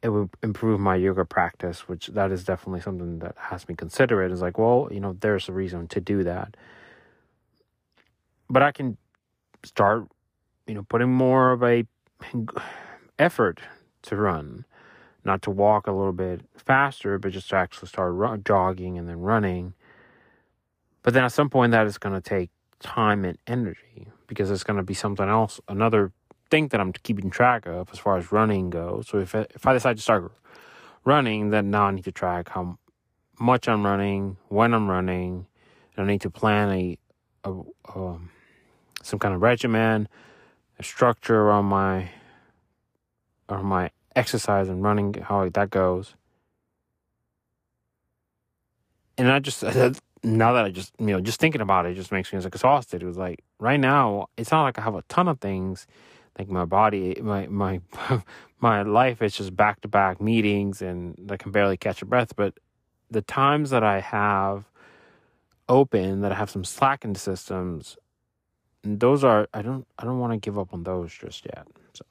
It 0.00 0.10
would 0.10 0.30
improve 0.42 0.80
my 0.80 0.94
yoga 0.94 1.24
practice, 1.24 1.88
which 1.88 2.06
that 2.08 2.30
is 2.30 2.44
definitely 2.44 2.80
something 2.80 3.18
that 3.18 3.34
has 3.36 3.68
me 3.68 3.74
consider 3.74 4.22
it. 4.22 4.32
Is 4.32 4.40
like, 4.40 4.56
well, 4.56 4.88
you 4.90 5.00
know, 5.00 5.16
there's 5.20 5.48
a 5.48 5.52
reason 5.52 5.88
to 5.88 6.00
do 6.00 6.22
that. 6.22 6.56
But 8.50 8.62
I 8.62 8.72
can 8.72 8.96
start, 9.64 10.06
you 10.66 10.74
know, 10.74 10.82
putting 10.82 11.12
more 11.12 11.52
of 11.52 11.62
a 11.62 11.84
effort 13.18 13.60
to 14.02 14.16
run, 14.16 14.64
not 15.24 15.42
to 15.42 15.50
walk 15.50 15.86
a 15.86 15.92
little 15.92 16.12
bit 16.12 16.42
faster, 16.56 17.18
but 17.18 17.32
just 17.32 17.50
to 17.50 17.56
actually 17.56 17.88
start 17.88 18.14
run, 18.14 18.42
jogging 18.44 18.98
and 18.98 19.08
then 19.08 19.18
running. 19.20 19.74
But 21.02 21.14
then 21.14 21.24
at 21.24 21.32
some 21.32 21.50
point, 21.50 21.72
that 21.72 21.86
is 21.86 21.98
going 21.98 22.14
to 22.14 22.20
take 22.20 22.50
time 22.80 23.24
and 23.24 23.38
energy 23.46 24.08
because 24.26 24.50
it's 24.50 24.64
going 24.64 24.76
to 24.76 24.82
be 24.82 24.94
something 24.94 25.28
else, 25.28 25.60
another 25.68 26.12
thing 26.50 26.68
that 26.68 26.80
I'm 26.80 26.92
keeping 26.92 27.30
track 27.30 27.66
of 27.66 27.88
as 27.92 27.98
far 27.98 28.16
as 28.16 28.32
running 28.32 28.70
goes. 28.70 29.08
So 29.08 29.18
if 29.18 29.34
I, 29.34 29.46
if 29.54 29.66
I 29.66 29.72
decide 29.72 29.96
to 29.96 30.02
start 30.02 30.30
running, 31.04 31.50
then 31.50 31.70
now 31.70 31.84
I 31.84 31.90
need 31.90 32.04
to 32.04 32.12
track 32.12 32.50
how 32.50 32.78
much 33.40 33.68
I'm 33.68 33.84
running, 33.84 34.36
when 34.48 34.74
I'm 34.74 34.88
running, 34.88 35.46
and 35.96 36.06
I 36.06 36.12
need 36.12 36.20
to 36.22 36.30
plan 36.30 36.70
a, 36.70 36.98
a 37.44 37.50
um, 37.94 38.30
some 39.08 39.18
kind 39.18 39.34
of 39.34 39.42
regimen, 39.42 40.08
a 40.78 40.82
structure 40.82 41.40
around 41.40 41.64
my 41.66 42.10
or 43.48 43.62
my 43.62 43.90
exercise 44.14 44.68
and 44.68 44.82
running, 44.82 45.14
how 45.14 45.48
that 45.48 45.70
goes. 45.70 46.14
And 49.16 49.30
I 49.30 49.38
just 49.38 49.62
now 50.22 50.52
that 50.52 50.64
I 50.64 50.70
just 50.70 50.92
you 50.98 51.06
know 51.06 51.20
just 51.20 51.40
thinking 51.40 51.60
about 51.60 51.86
it, 51.86 51.92
it 51.92 51.94
just 51.94 52.12
makes 52.12 52.32
me 52.32 52.38
exhausted. 52.38 53.02
It 53.02 53.06
was 53.06 53.16
like 53.16 53.42
right 53.58 53.80
now, 53.80 54.28
it's 54.36 54.50
not 54.50 54.62
like 54.62 54.78
I 54.78 54.82
have 54.82 54.94
a 54.94 55.02
ton 55.08 55.28
of 55.28 55.40
things. 55.40 55.86
Like 56.38 56.48
my 56.48 56.64
body, 56.64 57.18
my 57.20 57.46
my 57.48 57.80
my 58.60 58.82
life 58.82 59.22
is 59.22 59.36
just 59.36 59.56
back 59.56 59.80
to 59.80 59.88
back 59.88 60.20
meetings, 60.20 60.82
and 60.82 61.30
I 61.32 61.36
can 61.36 61.50
barely 61.50 61.76
catch 61.76 62.02
a 62.02 62.06
breath. 62.06 62.36
But 62.36 62.54
the 63.10 63.22
times 63.22 63.70
that 63.70 63.82
I 63.82 64.00
have 64.00 64.64
open, 65.68 66.20
that 66.20 66.32
I 66.32 66.34
have 66.36 66.50
some 66.50 66.64
slack 66.64 67.04
in 67.04 67.12
the 67.12 67.18
systems, 67.18 67.96
those 68.82 69.24
are 69.24 69.48
I 69.52 69.62
don't 69.62 69.86
I 69.98 70.04
don't 70.04 70.18
want 70.18 70.32
to 70.32 70.38
give 70.38 70.58
up 70.58 70.72
on 70.72 70.84
those 70.84 71.12
just 71.12 71.44
yet. 71.44 71.66
So 71.92 72.04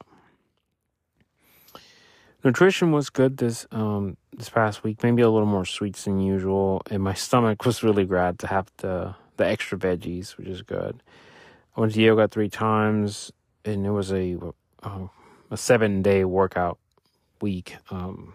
nutrition 2.44 2.92
was 2.92 3.10
good 3.10 3.38
this 3.38 3.66
um 3.72 4.16
this 4.36 4.48
past 4.48 4.84
week. 4.84 5.02
Maybe 5.02 5.22
a 5.22 5.30
little 5.30 5.46
more 5.46 5.64
sweets 5.64 6.04
than 6.04 6.20
usual, 6.20 6.82
and 6.90 7.02
my 7.02 7.14
stomach 7.26 7.64
was 7.64 7.82
really 7.82 8.04
glad 8.04 8.38
to 8.40 8.46
have 8.46 8.70
the 8.78 9.14
the 9.36 9.46
extra 9.46 9.78
veggies, 9.78 10.36
which 10.36 10.48
is 10.48 10.62
good. 10.62 11.02
I 11.76 11.80
went 11.80 11.94
to 11.94 12.00
yoga 12.00 12.28
three 12.28 12.48
times, 12.48 13.32
and 13.64 13.86
it 13.86 13.90
was 13.90 14.12
a 14.12 14.36
uh, 14.82 15.08
a 15.50 15.56
seven 15.56 16.02
day 16.02 16.24
workout 16.24 16.78
week. 17.40 17.76
Um, 17.90 18.34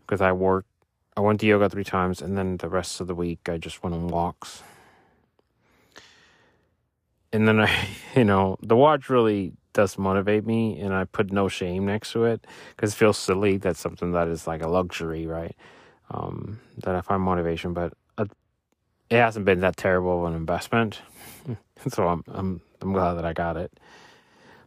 because 0.00 0.20
I 0.20 0.30
worked, 0.30 0.68
I 1.16 1.20
went 1.20 1.40
to 1.40 1.46
yoga 1.46 1.68
three 1.68 1.84
times, 1.84 2.22
and 2.22 2.38
then 2.38 2.58
the 2.58 2.68
rest 2.68 3.00
of 3.00 3.08
the 3.08 3.14
week 3.14 3.48
I 3.48 3.58
just 3.58 3.82
went 3.82 3.94
on 3.94 4.06
walks 4.06 4.62
and 7.36 7.46
then 7.46 7.60
I, 7.60 7.88
you 8.16 8.24
know, 8.24 8.56
the 8.62 8.76
watch 8.76 9.08
really 9.10 9.52
does 9.74 9.98
motivate 9.98 10.46
me, 10.46 10.80
and 10.80 10.94
I 10.94 11.04
put 11.04 11.30
no 11.30 11.48
shame 11.48 11.84
next 11.84 12.12
to 12.12 12.24
it 12.24 12.46
because 12.74 12.94
it 12.94 12.96
feels 12.96 13.18
silly. 13.18 13.58
That's 13.58 13.78
something 13.78 14.12
that 14.12 14.26
is 14.28 14.46
like 14.46 14.62
a 14.62 14.68
luxury, 14.68 15.26
right? 15.26 15.54
Um, 16.10 16.60
that 16.78 16.94
I 16.94 17.02
find 17.02 17.22
motivation, 17.22 17.74
but 17.74 17.92
uh, 18.16 18.24
it 19.10 19.18
hasn't 19.18 19.44
been 19.44 19.60
that 19.60 19.76
terrible 19.76 20.24
of 20.26 20.32
an 20.32 20.36
investment, 20.36 21.02
so 21.88 22.08
I'm 22.08 22.24
I'm 22.28 22.60
I'm 22.80 22.92
glad 22.92 23.14
that 23.14 23.26
I 23.26 23.34
got 23.34 23.56
it. 23.58 23.78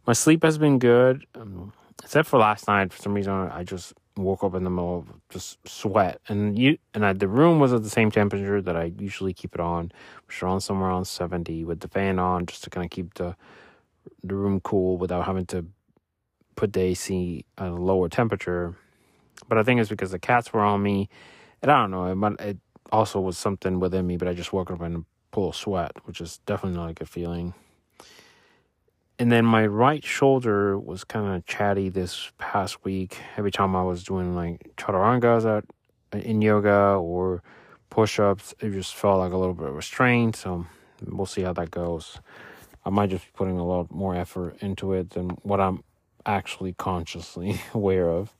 My 0.06 0.14
sleep 0.14 0.44
has 0.44 0.58
been 0.58 0.78
good, 0.80 1.26
um, 1.36 1.74
except 2.04 2.28
for 2.28 2.40
last 2.40 2.68
night. 2.68 2.94
For 2.94 3.02
some 3.02 3.14
reason, 3.14 3.34
I 3.34 3.64
just 3.64 3.94
woke 4.24 4.44
up 4.44 4.56
in 4.56 4.64
the 4.64 4.70
middle 4.70 5.00
of 5.00 5.08
just 5.30 5.58
sweat, 5.68 6.20
and 6.28 6.58
you 6.58 6.78
and 6.94 7.06
I, 7.06 7.14
the 7.14 7.28
room 7.28 7.60
was 7.60 7.74
at 7.74 7.84
the 7.84 7.90
same 7.90 8.12
temperature 8.12 8.62
that 8.62 8.76
I 8.76 8.92
usually 8.98 9.34
keep 9.34 9.56
it 9.56 9.62
on, 9.62 9.92
which 10.28 10.44
on 10.44 10.62
somewhere 10.62 10.90
around 10.90 11.06
seventy, 11.06 11.66
with 11.66 11.82
the 11.82 11.88
fan 11.88 12.20
on, 12.20 12.46
just 12.46 12.64
to 12.66 12.70
kind 12.70 12.86
of 12.86 12.92
keep 12.92 13.16
the 13.16 13.36
the 14.24 14.36
room 14.36 14.60
cool 14.62 14.98
without 14.98 15.26
having 15.26 15.46
to 15.48 15.66
put 16.56 16.74
the 16.74 16.82
AC 16.82 17.46
at 17.58 17.68
a 17.68 17.74
lower 17.74 18.10
temperature. 18.10 18.76
But 19.48 19.58
I 19.58 19.64
think 19.64 19.80
it's 19.80 19.90
because 19.90 20.12
the 20.12 20.20
cats 20.20 20.54
were 20.54 20.62
on 20.62 20.84
me, 20.84 21.10
and 21.62 21.72
I 21.72 21.82
don't 21.82 21.92
know. 21.92 22.06
It, 22.06 22.42
it 22.42 22.58
also 22.92 23.20
was 23.20 23.38
something 23.38 23.80
within 23.80 24.08
me, 24.08 24.18
but 24.18 24.28
I 24.28 24.34
just 24.34 24.54
woke 24.54 24.72
up 24.72 24.82
in 24.82 24.96
a 24.96 25.06
pool 25.32 25.50
of 25.50 25.56
sweat, 25.56 25.94
which 26.06 26.22
is 26.22 26.40
definitely 26.46 26.78
not 26.78 26.90
a 26.90 26.94
good 26.94 27.10
feeling 27.10 27.54
and 29.20 29.30
then 29.30 29.46
my 29.46 29.68
right 29.68 30.04
shoulder 30.04 30.80
was 30.80 31.04
kind 31.04 31.36
of 31.36 31.46
chatty 31.46 31.90
this 31.90 32.32
past 32.38 32.86
week. 32.86 33.18
Every 33.36 33.52
time 33.52 33.76
I 33.76 33.84
was 33.84 34.06
doing 34.06 34.34
like 34.34 34.72
chaturangas 34.78 35.46
at, 35.46 36.24
in 36.24 36.42
yoga 36.42 36.96
or 36.96 37.44
push 37.90 38.18
ups, 38.18 38.56
it 38.62 38.72
just 38.72 38.96
felt 38.96 39.20
like 39.20 39.34
a 39.34 39.38
little 39.38 39.54
bit 39.54 39.68
of 39.68 39.78
a 39.78 39.82
strain. 39.82 40.34
So 40.34 40.66
we'll 41.06 41.26
see 41.26 41.42
how 41.42 41.52
that 41.54 41.70
goes. 41.70 42.18
I 42.86 42.90
might 42.92 43.10
just 43.10 43.26
be 43.26 43.32
putting 43.34 43.60
a 43.60 43.66
lot 43.66 43.92
more 43.92 44.16
effort 44.16 44.56
into 44.62 44.94
it 44.94 45.10
than 45.10 45.32
what 45.44 45.60
I'm 45.60 45.84
actually 46.26 46.72
consciously 46.72 47.60
aware 47.74 48.10
of. 48.10 48.34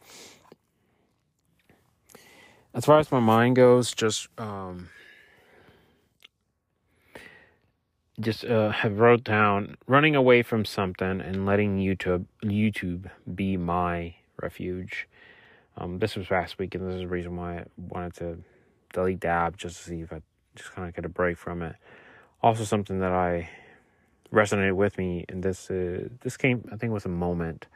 As 2.74 2.86
far 2.86 3.00
as 3.00 3.12
my 3.12 3.20
mind 3.20 3.58
goes, 3.58 3.94
just 3.94 4.30
um, 4.38 4.90
just 8.20 8.44
uh, 8.46 8.70
have 8.70 9.00
wrote 9.00 9.24
down 9.24 9.78
running 9.88 10.16
away 10.16 10.42
from 10.42 10.66
something 10.66 11.22
and 11.22 11.46
letting 11.46 11.78
YouTube 11.78 12.26
YouTube 12.44 13.10
be 13.34 13.58
my 13.58 14.16
refuge. 14.42 15.08
Um, 15.78 16.00
this 16.00 16.16
was 16.16 16.30
last 16.30 16.58
week, 16.58 16.76
and 16.76 16.86
this 16.86 16.96
is 16.96 17.02
the 17.02 17.08
reason 17.08 17.36
why 17.38 17.60
I 17.60 17.66
wanted 17.78 18.14
to 18.16 18.44
delete 18.94 19.22
the 19.22 19.30
app 19.30 19.56
just 19.56 19.78
to 19.78 19.84
see 19.84 20.02
if 20.02 20.12
I 20.12 20.22
just 20.56 20.74
kind 20.74 20.88
of 20.88 20.96
get 20.96 21.06
a 21.06 21.10
break 21.10 21.38
from 21.38 21.62
it. 21.62 21.76
Also, 22.42 22.64
something 22.64 23.00
that 23.00 23.12
I 23.12 23.50
resonated 24.34 24.76
with 24.76 24.98
me, 24.98 25.26
and 25.30 25.42
this 25.42 25.70
uh, 25.72 26.10
this 26.22 26.36
came 26.36 26.68
I 26.72 26.76
think 26.76 26.92
was 26.92 27.06
a 27.06 27.10
moment 27.10 27.68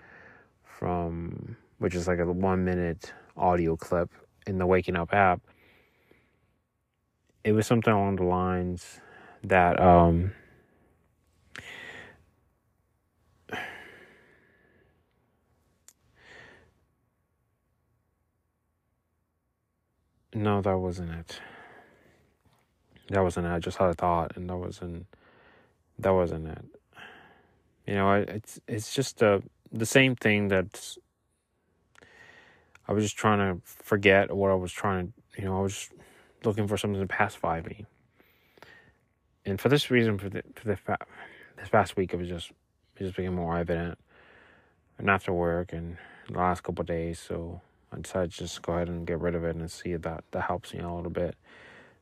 from 0.63 1.55
which 1.77 1.95
is 1.95 2.07
like 2.07 2.19
a 2.19 2.25
one 2.25 2.65
minute 2.65 3.13
audio 3.37 3.75
clip 3.77 4.09
in 4.45 4.57
the 4.57 4.65
Waking 4.65 4.95
Up 4.95 5.13
app. 5.13 5.41
It 7.43 7.53
was 7.53 7.67
something 7.67 7.93
along 7.93 8.17
the 8.17 8.23
lines 8.23 9.01
that 9.43 9.79
um 9.79 10.33
no 20.33 20.61
that 20.61 20.77
wasn't 20.77 21.11
it. 21.11 21.39
That 23.09 23.21
wasn't 23.21 23.47
it. 23.47 23.51
I 23.51 23.59
just 23.59 23.77
had 23.77 23.89
a 23.89 23.93
thought 23.93 24.35
and 24.37 24.49
that 24.49 24.57
wasn't 24.57 25.07
that 25.99 26.11
wasn't 26.11 26.47
it. 26.47 26.65
You 27.87 27.95
know 27.95 28.13
it's 28.13 28.59
it's 28.67 28.93
just 28.95 29.21
uh, 29.23 29.39
the 29.71 29.85
same 29.85 30.15
thing 30.15 30.47
that's 30.47 30.97
i 32.87 32.93
was 32.93 33.03
just 33.03 33.17
trying 33.17 33.39
to 33.39 33.61
forget 33.65 34.33
what 34.35 34.51
i 34.51 34.55
was 34.55 34.71
trying 34.71 35.07
to 35.07 35.41
you 35.41 35.45
know 35.47 35.57
i 35.57 35.61
was 35.61 35.89
looking 36.43 36.67
for 36.67 36.77
something 36.77 37.01
to 37.01 37.07
pacify 37.07 37.61
me 37.61 37.85
and 39.45 39.59
for 39.59 39.69
this 39.69 39.91
reason, 39.91 40.17
for 40.17 40.29
the 40.29 40.43
for 40.55 40.67
the 40.67 40.75
fa- 40.77 41.05
this 41.57 41.69
past 41.69 41.97
week, 41.97 42.13
it 42.13 42.17
was 42.17 42.27
just 42.27 42.51
it 42.97 43.03
just 43.03 43.15
became 43.15 43.35
more 43.35 43.57
evident, 43.57 43.97
and 44.97 45.09
after 45.09 45.33
work 45.33 45.73
and 45.73 45.97
the 46.29 46.37
last 46.37 46.63
couple 46.63 46.83
days, 46.83 47.19
so 47.19 47.61
I 47.91 47.99
decided 47.99 48.31
to 48.31 48.37
just 48.39 48.61
go 48.61 48.73
ahead 48.73 48.87
and 48.87 49.05
get 49.05 49.19
rid 49.19 49.35
of 49.35 49.43
it 49.43 49.55
and 49.55 49.69
see 49.69 49.91
if 49.91 50.01
that 50.03 50.23
that 50.31 50.43
helps 50.43 50.73
me 50.73 50.79
a 50.79 50.91
little 50.91 51.11
bit. 51.11 51.35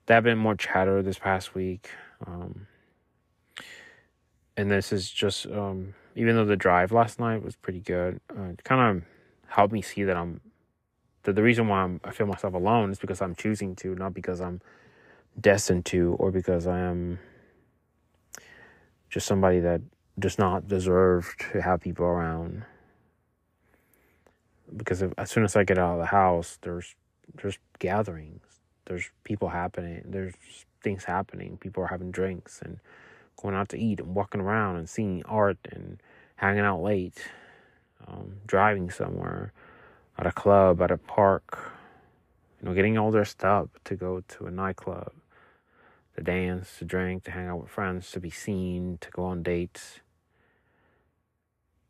There 0.06 0.16
have 0.16 0.24
been 0.24 0.38
more 0.38 0.56
chatter 0.56 1.02
this 1.02 1.20
past 1.20 1.56
week, 1.56 1.90
um, 2.28 2.68
and 4.58 4.70
this 4.70 4.92
is 4.92 5.10
just 5.10 5.46
um, 5.48 5.94
even 6.16 6.36
though 6.36 6.46
the 6.46 6.56
drive 6.56 6.92
last 6.92 7.20
night 7.20 7.44
was 7.44 7.56
pretty 7.56 7.80
good, 7.80 8.20
uh, 8.38 8.50
it 8.50 8.64
kind 8.64 8.98
of 8.98 9.04
helped 9.48 9.74
me 9.74 9.82
see 9.82 10.04
that 10.04 10.16
I'm 10.16 10.42
that 11.24 11.36
the 11.36 11.44
reason 11.44 11.68
why 11.68 11.84
I'm, 11.84 12.02
I 12.04 12.12
feel 12.12 12.26
myself 12.28 12.54
alone 12.54 12.92
is 12.92 13.00
because 13.00 13.22
I'm 13.22 13.36
choosing 13.36 13.76
to, 13.78 13.94
not 13.96 14.14
because 14.14 14.42
I'm 14.42 14.60
destined 15.40 15.86
to, 15.88 16.16
or 16.20 16.32
because 16.32 16.66
I 16.66 16.80
am 16.80 17.20
just 19.12 19.28
somebody 19.28 19.60
that 19.60 19.82
does 20.18 20.40
not 20.40 20.68
deserve 20.68 21.36
to 21.52 21.62
have 21.62 21.82
people 21.82 22.06
around. 22.06 22.64
Because 24.76 25.02
if, 25.02 25.12
as 25.18 25.30
soon 25.30 25.44
as 25.44 25.56
I 25.56 25.64
get 25.64 25.78
out 25.78 25.94
of 25.94 26.00
the 26.00 26.06
house, 26.06 26.58
there's 26.62 26.96
there's 27.36 27.60
gatherings, 27.80 28.44
there's 28.86 29.10
people 29.24 29.50
happening, 29.50 30.04
there's 30.06 30.34
things 30.82 31.04
happening. 31.04 31.58
People 31.58 31.84
are 31.84 31.88
having 31.88 32.12
drinks 32.12 32.62
and 32.64 32.80
going 33.42 33.56
out 33.56 33.70
to 33.70 33.78
eat 33.78 34.00
and 34.00 34.16
walking 34.16 34.42
around 34.42 34.78
and 34.78 34.90
seeing 34.90 35.24
art 35.26 35.58
and 35.72 36.02
hanging 36.36 36.62
out 36.64 36.82
late, 36.82 37.30
um, 38.08 38.38
driving 38.48 38.90
somewhere, 38.90 39.54
at 40.18 40.26
a 40.26 40.32
club, 40.32 40.82
at 40.82 40.92
a 40.92 40.98
park, 40.98 41.72
you 42.60 42.68
know, 42.68 42.76
getting 42.76 42.98
all 42.98 43.12
dressed 43.12 43.44
up 43.44 43.70
to 43.86 43.96
go 43.96 44.22
to 44.28 44.46
a 44.46 44.52
nightclub, 44.52 45.12
to 46.16 46.22
dance, 46.24 46.78
to 46.80 46.86
drink, 46.86 47.24
to 47.24 47.32
hang 47.32 47.48
out 47.48 47.62
with 47.62 47.70
friends, 47.70 48.12
to 48.12 48.20
be 48.20 48.30
seen, 48.30 48.98
to 49.02 49.10
go 49.12 49.24
on 49.24 49.44
dates. 49.44 50.00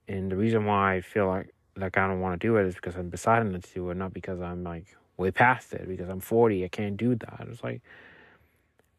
And 0.07 0.31
the 0.31 0.35
reason 0.35 0.65
why 0.65 0.95
I 0.95 1.01
feel 1.01 1.27
like 1.27 1.53
like 1.77 1.97
I 1.97 2.07
don't 2.07 2.19
want 2.19 2.39
to 2.39 2.47
do 2.47 2.57
it 2.57 2.65
is 2.65 2.75
because 2.75 2.95
I'm 2.95 3.09
deciding 3.09 3.51
not 3.53 3.63
to 3.63 3.73
do 3.73 3.89
it, 3.89 3.97
not 3.97 4.13
because 4.13 4.41
I'm 4.41 4.63
like 4.63 4.85
way 5.17 5.31
past 5.31 5.73
it. 5.73 5.87
Because 5.87 6.09
I'm 6.09 6.19
40, 6.19 6.65
I 6.65 6.67
can't 6.67 6.97
do 6.97 7.15
that. 7.15 7.47
It's 7.49 7.63
like, 7.63 7.81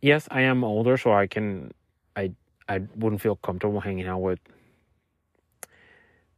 yes, 0.00 0.26
I 0.30 0.42
am 0.42 0.64
older, 0.64 0.96
so 0.96 1.12
I 1.12 1.26
can, 1.26 1.72
I 2.16 2.32
I 2.68 2.80
wouldn't 2.96 3.20
feel 3.20 3.36
comfortable 3.36 3.80
hanging 3.80 4.06
out 4.06 4.20
with 4.20 4.40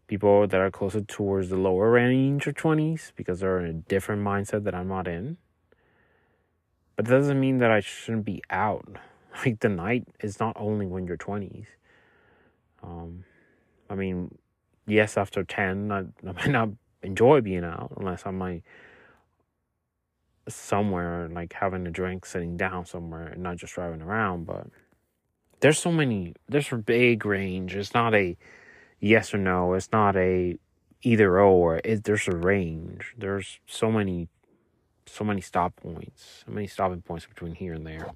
people 0.06 0.46
that 0.46 0.60
are 0.60 0.70
closer 0.70 1.00
towards 1.00 1.48
the 1.48 1.56
lower 1.56 1.90
range 1.90 2.46
of 2.46 2.54
20s 2.54 3.12
because 3.16 3.40
they're 3.40 3.60
in 3.60 3.66
a 3.66 3.72
different 3.72 4.22
mindset 4.22 4.64
that 4.64 4.74
I'm 4.74 4.88
not 4.88 5.08
in. 5.08 5.38
But 6.96 7.06
that 7.06 7.16
doesn't 7.16 7.40
mean 7.40 7.58
that 7.58 7.70
I 7.70 7.80
shouldn't 7.80 8.24
be 8.24 8.42
out. 8.50 8.86
Like 9.44 9.58
the 9.58 9.68
night 9.68 10.06
is 10.20 10.38
not 10.38 10.56
only 10.56 10.86
when 10.86 11.08
you're 11.08 11.16
20s. 11.16 11.66
Um, 12.84 13.24
I 13.90 13.96
mean, 13.96 14.32
yes, 14.86 15.16
after 15.16 15.42
10, 15.42 15.90
I, 15.90 15.98
I 16.28 16.32
might 16.32 16.50
not 16.50 16.68
enjoy 17.02 17.40
being 17.40 17.64
out 17.64 17.92
unless 17.96 18.22
I'm 18.26 18.38
like 18.38 18.62
somewhere, 20.48 21.28
like 21.32 21.52
having 21.52 21.86
a 21.86 21.90
drink, 21.90 22.26
sitting 22.26 22.56
down 22.56 22.86
somewhere, 22.86 23.26
and 23.26 23.42
not 23.42 23.56
just 23.56 23.74
driving 23.74 24.02
around. 24.02 24.46
But 24.46 24.68
there's 25.60 25.78
so 25.78 25.92
many, 25.92 26.34
there's 26.48 26.72
a 26.72 26.76
big 26.76 27.24
range. 27.24 27.74
It's 27.74 27.94
not 27.94 28.14
a 28.14 28.36
yes 29.00 29.34
or 29.34 29.38
no. 29.38 29.74
It's 29.74 29.90
not 29.92 30.16
a 30.16 30.58
either 31.02 31.40
or. 31.40 31.80
It, 31.84 32.04
there's 32.04 32.28
a 32.28 32.36
range. 32.36 33.14
There's 33.16 33.60
so 33.66 33.90
many, 33.90 34.28
so 35.06 35.25
many 35.25 35.40
stop 35.40 35.76
points, 35.76 36.44
so 36.46 36.52
many 36.52 36.66
stopping 36.66 37.02
points 37.02 37.26
between 37.26 37.54
here 37.54 37.75
and 37.75 37.87
there. 37.87 38.11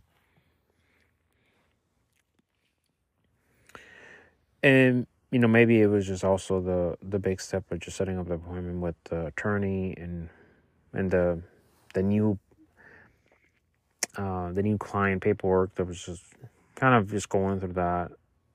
And 4.63 5.07
you 5.31 5.39
know, 5.39 5.49
maybe 5.49 5.81
it 5.81 5.87
was 5.87 6.07
just 6.07 6.25
also 6.25 6.61
the 6.61 6.97
the 7.07 7.19
big 7.19 7.41
step 7.41 7.71
of 7.71 7.81
just 7.81 7.97
setting 7.97 8.19
up 8.19 8.29
the 8.29 8.35
appointment 8.35 8.81
with 8.81 8.97
the 9.05 9.27
attorney 9.27 9.95
and 9.97 10.29
and 10.93 11.11
the 11.11 11.41
the 11.95 12.03
new 12.03 12.39
uh, 14.17 14.53
the 14.53 14.63
new 14.63 14.79
client 14.79 15.23
paperwork 15.23 15.75
that 15.77 15.85
was 15.85 16.05
just 16.05 16.25
kind 16.75 16.95
of 16.95 17.11
just 17.11 17.29
going 17.29 17.61
through 17.61 17.75
that 17.75 18.11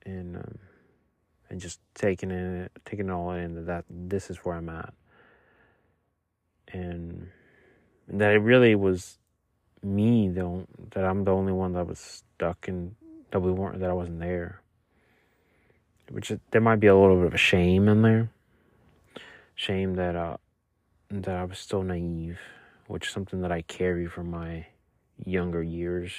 and 0.06 0.38
um, 0.38 0.60
and 1.50 1.62
just 1.62 1.80
taking 1.94 2.32
it, 2.32 2.72
taking 2.84 3.10
it 3.10 3.12
all 3.12 3.32
in 3.32 3.66
that 3.66 3.86
this 3.90 4.30
is 4.30 4.38
where 4.38 4.56
I'm 4.56 4.70
at, 4.70 4.94
and 6.70 7.30
that 8.08 8.34
it 8.34 8.40
really 8.40 8.76
was 8.76 9.18
me 9.82 10.30
though 10.30 10.66
that 10.92 11.04
I'm 11.04 11.24
the 11.24 11.32
only 11.32 11.52
one 11.52 11.74
that 11.74 11.88
was 11.88 12.00
stuck 12.00 12.68
and 12.68 12.96
that 13.32 13.40
we 13.40 13.52
weren't 13.52 13.80
that 13.80 13.90
I 13.90 13.94
wasn't 13.94 14.20
there. 14.20 14.62
Which 16.10 16.32
there 16.52 16.62
might 16.62 16.80
be 16.80 16.88
a 16.88 16.96
little 16.96 17.18
bit 17.18 17.28
of 17.28 17.34
a 17.34 17.38
shame 17.38 17.88
in 17.88 18.02
there, 18.02 18.30
shame 19.56 19.96
that 19.96 20.16
uh 20.16 20.38
that 21.10 21.36
I 21.36 21.44
was 21.44 21.60
still 21.60 21.84
naive, 21.84 22.39
which 22.88 23.08
is 23.08 23.13
something 23.13 23.42
that 23.42 23.52
I 23.52 23.62
carry 23.62 24.08
from 24.08 24.32
my 24.32 24.66
younger 25.26 25.62
years. 25.63 26.12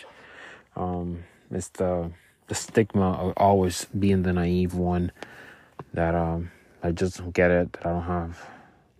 Um, 0.77 1.25
it's 1.51 1.69
the 1.69 2.11
the 2.47 2.55
stigma 2.55 3.13
of 3.13 3.33
always 3.37 3.87
being 3.99 4.23
the 4.23 4.33
naive 4.33 4.75
one 4.75 5.13
that 5.93 6.15
um 6.15 6.51
I 6.83 6.91
just 6.91 7.19
don't 7.19 7.33
get 7.33 7.51
it 7.51 7.73
that 7.73 7.87
I 7.87 7.91
don't 7.91 8.03
have 8.03 8.47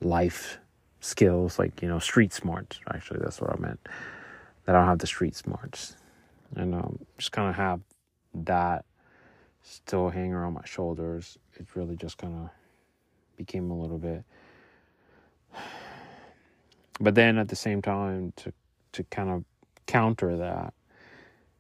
life 0.01 0.59
skills 1.05 1.59
like 1.59 1.83
you 1.83 1.89
know 1.89 1.99
street 1.99 2.33
smarts 2.33 2.81
actually 2.93 3.21
that's 3.21 3.41
what 3.41 3.51
I 3.51 3.59
meant. 3.59 3.81
That 4.65 4.75
I 4.75 4.79
don't 4.79 4.89
have 4.89 4.99
the 4.99 5.07
street 5.07 5.37
smarts. 5.37 5.97
And 6.57 6.75
um 6.75 6.99
just 7.19 7.33
kind 7.33 7.49
of 7.49 7.57
have 7.57 7.81
that 8.35 8.85
still 9.63 10.09
hanging 10.09 10.33
around 10.33 10.55
my 10.55 10.65
shoulders. 10.65 11.39
It 11.55 11.67
really 11.75 11.97
just 11.97 12.19
kind 12.19 12.35
of 12.35 12.51
became 13.37 13.71
a 13.71 13.79
little 13.79 13.99
bit 13.99 14.25
but 17.01 17.15
then 17.15 17.39
at 17.39 17.49
the 17.49 17.57
same 17.57 17.83
time 17.83 18.33
to 18.37 18.53
to 18.93 19.05
kind 19.05 19.29
of 19.29 19.45
counter 19.87 20.37
that 20.37 20.73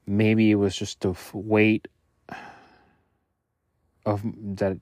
maybe 0.07 0.51
it 0.51 0.55
was 0.55 0.75
just 0.75 1.01
the 1.01 1.15
weight 1.33 1.89
of 4.07 4.23
that 4.57 4.79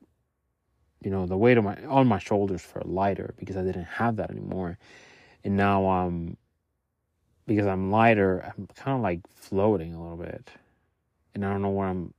you 1.03 1.11
know 1.11 1.25
the 1.25 1.37
weight 1.37 1.57
of 1.57 1.63
my 1.63 1.77
on 1.85 2.07
my 2.07 2.19
shoulders 2.19 2.61
for 2.61 2.81
lighter 2.85 3.33
because 3.37 3.57
I 3.57 3.63
didn't 3.63 3.85
have 3.85 4.15
that 4.17 4.31
anymore. 4.31 4.77
And 5.43 5.57
now 5.57 5.87
I'm 5.87 6.37
because 7.45 7.67
I'm 7.67 7.91
lighter 7.91 8.53
I'm 8.57 8.67
kind 8.75 8.97
of 8.97 9.01
like 9.01 9.21
floating 9.35 9.93
a 9.93 10.01
little 10.01 10.17
bit. 10.17 10.49
And 11.35 11.45
I 11.45 11.51
don't 11.51 11.61
know 11.61 11.69
where 11.69 11.87
I'm 11.87 12.13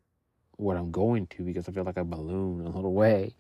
what 0.57 0.77
I'm 0.77 0.90
going 0.90 1.27
to 1.29 1.42
because 1.42 1.68
I 1.68 1.73
feel 1.73 1.85
like 1.85 1.97
a 1.97 2.05
balloon 2.05 2.64
a 2.64 2.68
little 2.68 2.92
way. 2.92 3.35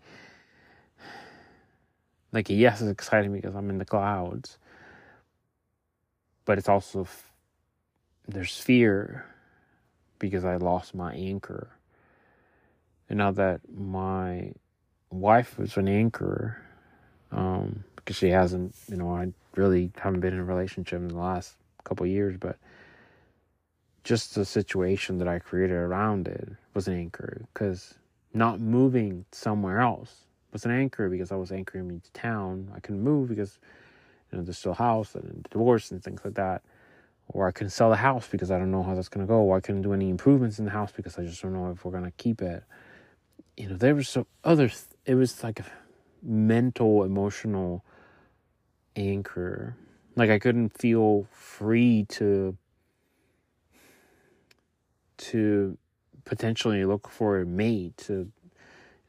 Like 2.32 2.48
yes 2.48 2.80
it's 2.80 2.90
exciting 2.90 3.32
because 3.32 3.54
I'm 3.54 3.70
in 3.70 3.78
the 3.78 3.84
clouds. 3.84 4.58
But 6.44 6.58
it's 6.58 6.68
also 6.68 7.06
there's 8.26 8.56
fear 8.56 9.26
because 10.18 10.44
I 10.44 10.56
lost 10.56 10.94
my 10.94 11.12
anchor. 11.12 11.68
And 13.08 13.18
now 13.18 13.30
that 13.32 13.60
my 13.70 14.52
wife 15.20 15.58
was 15.58 15.76
an 15.76 15.88
anchor, 15.88 16.60
um, 17.32 17.84
because 17.96 18.16
she 18.16 18.28
hasn't, 18.28 18.74
you 18.88 18.96
know, 18.96 19.14
I 19.14 19.32
really 19.56 19.90
haven't 19.96 20.20
been 20.20 20.34
in 20.34 20.40
a 20.40 20.44
relationship 20.44 21.00
in 21.00 21.08
the 21.08 21.16
last 21.16 21.54
couple 21.84 22.06
years, 22.06 22.36
but 22.38 22.56
just 24.02 24.34
the 24.34 24.44
situation 24.44 25.18
that 25.18 25.28
I 25.28 25.38
created 25.38 25.76
around 25.76 26.28
it 26.28 26.48
was 26.74 26.88
an 26.88 26.98
anchor 26.98 27.42
because 27.52 27.94
not 28.34 28.60
moving 28.60 29.24
somewhere 29.32 29.80
else 29.80 30.26
was 30.52 30.64
an 30.64 30.70
anchor 30.70 31.08
because 31.08 31.32
I 31.32 31.36
was 31.36 31.50
anchoring 31.50 31.88
me 31.88 32.00
to 32.00 32.12
town. 32.12 32.70
I 32.74 32.80
couldn't 32.80 33.02
move 33.02 33.28
because 33.28 33.58
you 34.30 34.38
know 34.38 34.44
there's 34.44 34.58
still 34.58 34.72
a 34.72 34.74
house 34.74 35.14
and 35.14 35.46
divorce 35.50 35.90
and 35.90 36.02
things 36.02 36.20
like 36.24 36.34
that 36.34 36.62
or 37.28 37.48
I 37.48 37.52
couldn't 37.52 37.70
sell 37.70 37.90
the 37.90 37.96
house 37.96 38.28
because 38.28 38.50
I 38.50 38.58
don't 38.58 38.70
know 38.70 38.82
how 38.82 38.94
that's 38.94 39.08
going 39.08 39.26
to 39.26 39.30
go, 39.30 39.40
or 39.40 39.56
I 39.56 39.60
couldn't 39.60 39.82
do 39.82 39.92
any 39.92 40.10
improvements 40.10 40.58
in 40.58 40.64
the 40.64 40.70
house 40.70 40.92
because 40.92 41.18
I 41.18 41.24
just 41.24 41.40
don't 41.42 41.52
know 41.52 41.70
if 41.70 41.84
we're 41.84 41.92
going 41.92 42.04
to 42.04 42.10
keep 42.12 42.42
it. 42.42 42.62
You 43.56 43.68
know, 43.70 43.76
there 43.76 43.94
were 43.94 44.02
some 44.02 44.26
other, 44.42 44.68
th- 44.68 44.82
it 45.06 45.14
was 45.14 45.42
like 45.42 45.60
a 45.60 45.64
mental, 46.22 47.04
emotional 47.04 47.84
anchor. 48.96 49.76
Like 50.16 50.30
I 50.30 50.38
couldn't 50.38 50.70
feel 50.70 51.26
free 51.30 52.06
to, 52.10 52.56
to 55.18 55.78
potentially 56.24 56.84
look 56.84 57.08
for 57.08 57.40
a 57.40 57.46
mate, 57.46 57.96
to, 57.98 58.12
you 58.12 58.30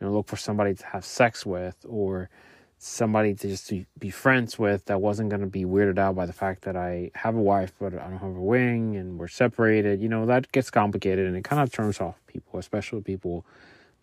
know, 0.02 0.12
look 0.12 0.28
for 0.28 0.38
somebody 0.38 0.74
to 0.74 0.86
have 0.88 1.06
sex 1.06 1.46
with, 1.46 1.86
or, 1.88 2.30
somebody 2.78 3.34
to 3.34 3.48
just 3.48 3.72
be 3.98 4.10
friends 4.10 4.60
with 4.60 4.86
that 4.86 5.02
wasn't 5.02 5.30
going 5.30 5.42
to 5.42 5.48
be 5.48 5.66
weirded 5.66 5.98
out 5.98 6.16
by 6.16 6.26
the 6.26 6.34
fact 6.34 6.64
that 6.64 6.76
I 6.76 7.10
have 7.16 7.36
a 7.36 7.42
wife 7.42 7.74
but 7.80 7.94
I 7.94 8.08
don't 8.10 8.20
have 8.20 8.36
a 8.36 8.42
wing 8.42 8.96
and 8.96 9.18
we're 9.18 9.28
separated. 9.28 10.02
You 10.02 10.10
know, 10.10 10.26
that 10.26 10.52
gets 10.52 10.70
complicated 10.70 11.26
and 11.26 11.36
it 11.36 11.44
kind 11.44 11.62
of 11.62 11.72
turns 11.72 12.00
off 12.00 12.16
people, 12.28 12.60
especially 12.60 13.02
people 13.02 13.46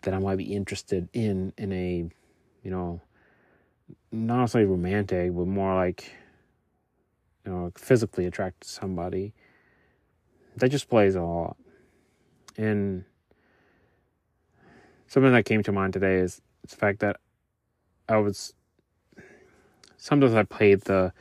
that 0.03 0.13
I 0.13 0.19
might 0.19 0.37
be 0.37 0.53
interested 0.53 1.09
in 1.13 1.53
in 1.57 1.71
a, 1.71 2.09
you 2.63 2.71
know, 2.71 3.01
not 4.11 4.39
necessarily 4.41 4.69
romantic, 4.69 5.33
but 5.35 5.47
more 5.47 5.75
like, 5.75 6.13
you 7.45 7.51
know, 7.51 7.71
physically 7.75 8.25
attracted 8.25 8.67
to 8.67 8.69
somebody. 8.69 9.33
That 10.57 10.69
just 10.69 10.89
plays 10.89 11.15
a 11.15 11.21
lot. 11.21 11.57
And 12.57 13.05
something 15.07 15.31
that 15.31 15.45
came 15.45 15.63
to 15.63 15.71
mind 15.71 15.93
today 15.93 16.15
is 16.15 16.41
the 16.67 16.75
fact 16.75 16.99
that 16.99 17.17
I 18.07 18.17
was 18.17 18.53
sometimes 19.97 20.33
I 20.33 20.43
played 20.43 20.81
the 20.81 21.13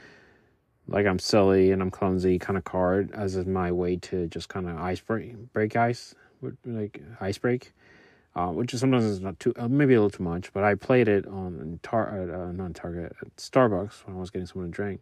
like 0.89 1.07
I'm 1.07 1.19
silly 1.19 1.71
and 1.71 1.81
I'm 1.81 1.91
clumsy 1.91 2.39
kind 2.39 2.57
of 2.57 2.65
card 2.65 3.11
as 3.13 3.37
is 3.37 3.47
my 3.47 3.71
way 3.71 3.97
to 3.97 4.27
just 4.27 4.49
kind 4.49 4.69
of 4.69 4.77
ice 4.77 5.01
break, 5.01 5.53
break 5.53 5.77
ice, 5.77 6.15
like 6.67 7.03
ice 7.21 7.39
break, 7.39 7.73
uh, 8.35 8.49
which 8.49 8.75
is 8.75 8.81
sometimes 8.81 9.05
is 9.05 9.21
not 9.21 9.39
too, 9.39 9.53
uh, 9.57 9.69
maybe 9.69 9.95
a 9.95 10.03
little 10.03 10.11
too 10.11 10.23
much, 10.23 10.53
but 10.53 10.65
I 10.65 10.75
played 10.75 11.09
it 11.09 11.27
on 11.27 11.81
tar, 11.83 12.09
uh, 12.09 12.53
not 12.53 12.75
Target, 12.75 13.15
at 13.21 13.37
Starbucks 13.37 14.07
when 14.07 14.17
I 14.17 14.21
was 14.21 14.31
getting 14.31 14.47
someone 14.47 14.71
to 14.71 14.75
drink. 14.75 15.01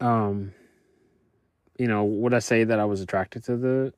Um, 0.00 0.52
you 1.78 1.86
know, 1.86 2.04
would 2.04 2.34
I 2.34 2.38
say 2.40 2.64
that 2.64 2.78
I 2.78 2.84
was 2.84 3.00
attracted 3.00 3.44
to 3.44 3.56
the 3.56 3.94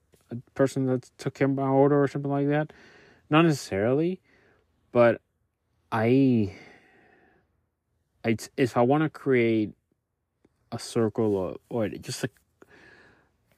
person 0.55 0.87
that 0.87 1.11
took 1.19 1.39
him 1.39 1.57
my 1.57 1.69
order 1.69 2.03
or 2.03 2.09
something 2.09 2.31
like 2.31 2.49
that? 2.49 2.73
not 3.31 3.45
necessarily, 3.45 4.21
but 4.93 5.21
I, 5.91 6.55
I 8.25 8.37
if 8.57 8.77
I 8.77 8.83
want 8.83 9.03
to 9.03 9.11
create 9.11 9.73
a 10.73 10.79
circle 10.79 11.35
or, 11.37 11.57
or 11.69 11.89
just 11.89 12.25
a, 12.25 12.31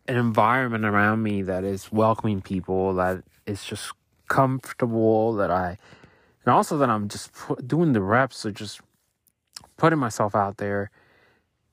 an 0.09 0.17
environment 0.17 0.85
around 0.85 1.23
me 1.23 1.43
that 1.43 1.65
is 1.65 1.91
welcoming 1.93 2.41
people, 2.41 2.95
that 2.95 3.23
is 3.47 3.65
just 3.65 3.93
comfortable, 4.29 5.35
that 5.35 5.51
I, 5.51 5.79
and 6.45 6.55
also 6.55 6.77
that 6.79 6.91
I'm 6.91 7.09
just 7.09 7.31
doing 7.67 7.93
the 7.93 8.03
reps 8.03 8.45
of 8.45 8.55
just 8.55 8.81
putting 9.77 9.99
myself 9.99 10.35
out 10.35 10.59
there, 10.59 10.91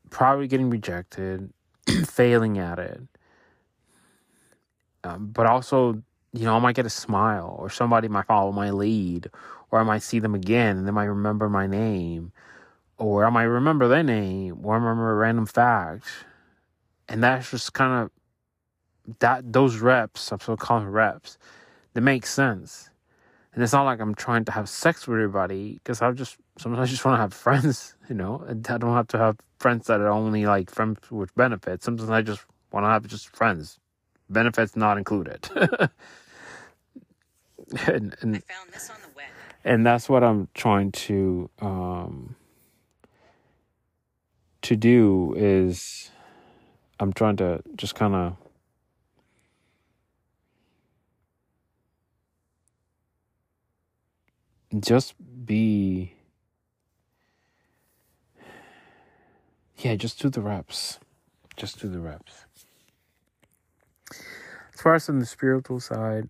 probably 0.10 0.48
getting 0.48 0.70
rejected, 0.70 1.52
failing 2.06 2.58
at 2.58 2.80
it. 2.80 3.02
Um, 5.04 5.28
but 5.28 5.46
also, 5.46 6.02
you 6.32 6.46
know, 6.46 6.56
I 6.56 6.60
might 6.60 6.76
get 6.76 6.86
a 6.86 6.90
smile, 6.90 7.56
or 7.60 7.70
somebody 7.70 8.08
might 8.08 8.26
follow 8.26 8.52
my 8.52 8.72
lead, 8.72 9.30
or 9.72 9.80
I 9.80 9.84
might 9.84 10.04
see 10.04 10.20
them 10.20 10.36
again 10.36 10.78
and 10.78 10.88
they 10.88 10.92
might 10.92 11.06
remember 11.06 11.50
my 11.50 11.68
name, 11.68 12.32
or 12.98 13.26
I 13.26 13.30
might 13.30 13.44
remember 13.44 13.88
their 13.88 14.04
name, 14.04 14.60
or 14.64 14.76
I 14.76 14.78
remember 14.78 15.12
a 15.12 15.16
random 15.16 15.46
fact. 15.46 16.06
And 17.10 17.24
that's 17.24 17.52
just 17.52 17.74
kind 17.74 18.04
of 18.04 18.12
that 19.20 19.52
those 19.52 19.78
reps, 19.78 20.32
I'm 20.32 20.40
still 20.40 20.58
calling 20.58 20.88
reps, 20.88 21.38
they 21.94 22.02
makes 22.02 22.30
sense. 22.30 22.90
And 23.54 23.64
it's 23.64 23.74
not 23.74 23.84
like 23.84 24.00
I'm 24.00 24.16
trying 24.16 24.46
to 24.46 24.52
have 24.52 24.68
sex 24.68 25.08
with 25.08 25.16
everybody 25.16 25.74
because 25.74 26.02
I 26.02 26.12
just 26.12 26.38
sometimes 26.58 26.90
I 26.90 26.92
just 26.92 27.06
want 27.06 27.18
to 27.18 27.22
have 27.22 27.34
friends, 27.46 27.96
you 28.10 28.16
know. 28.16 28.44
And 28.48 28.68
I 28.68 28.78
don't 28.78 28.96
have 28.96 29.08
to 29.10 29.18
have 29.18 29.38
friends 29.60 29.88
that 29.88 30.02
are 30.02 30.10
only 30.10 30.46
like 30.46 30.72
friends 30.72 31.00
with 31.12 31.34
benefits. 31.36 31.86
Sometimes 31.86 32.10
I 32.10 32.22
just 32.22 32.46
want 32.72 32.86
to 32.86 32.90
have 32.90 33.06
just 33.08 33.30
friends, 33.36 33.80
benefits 34.30 34.76
not 34.76 34.98
included. 34.98 35.48
and, 37.88 38.16
and, 38.22 38.36
I 38.36 38.40
found 38.40 38.72
this 38.72 38.90
on 38.90 38.98
the 39.02 39.10
web. 39.16 39.26
And 39.64 39.86
that's 39.86 40.10
what 40.10 40.24
I'm 40.24 40.50
trying 40.54 40.92
to 40.92 41.50
um, 41.62 42.36
to 44.64 44.76
do 44.76 45.36
is 45.38 46.10
I'm 47.00 47.14
trying 47.14 47.38
to 47.38 47.62
just 47.76 47.96
kind 47.96 48.16
of 48.16 48.36
just 54.80 55.14
be 55.46 56.14
yeah 59.78 59.96
just 59.96 60.20
do 60.22 60.30
the 60.30 60.42
reps. 60.42 61.00
Just 61.56 61.80
do 61.80 61.88
the 61.88 62.00
reps. 62.00 62.46
As 64.74 64.82
far 64.82 64.96
as 64.96 65.08
on 65.10 65.20
the 65.20 65.26
spiritual 65.26 65.80
side 65.80 66.30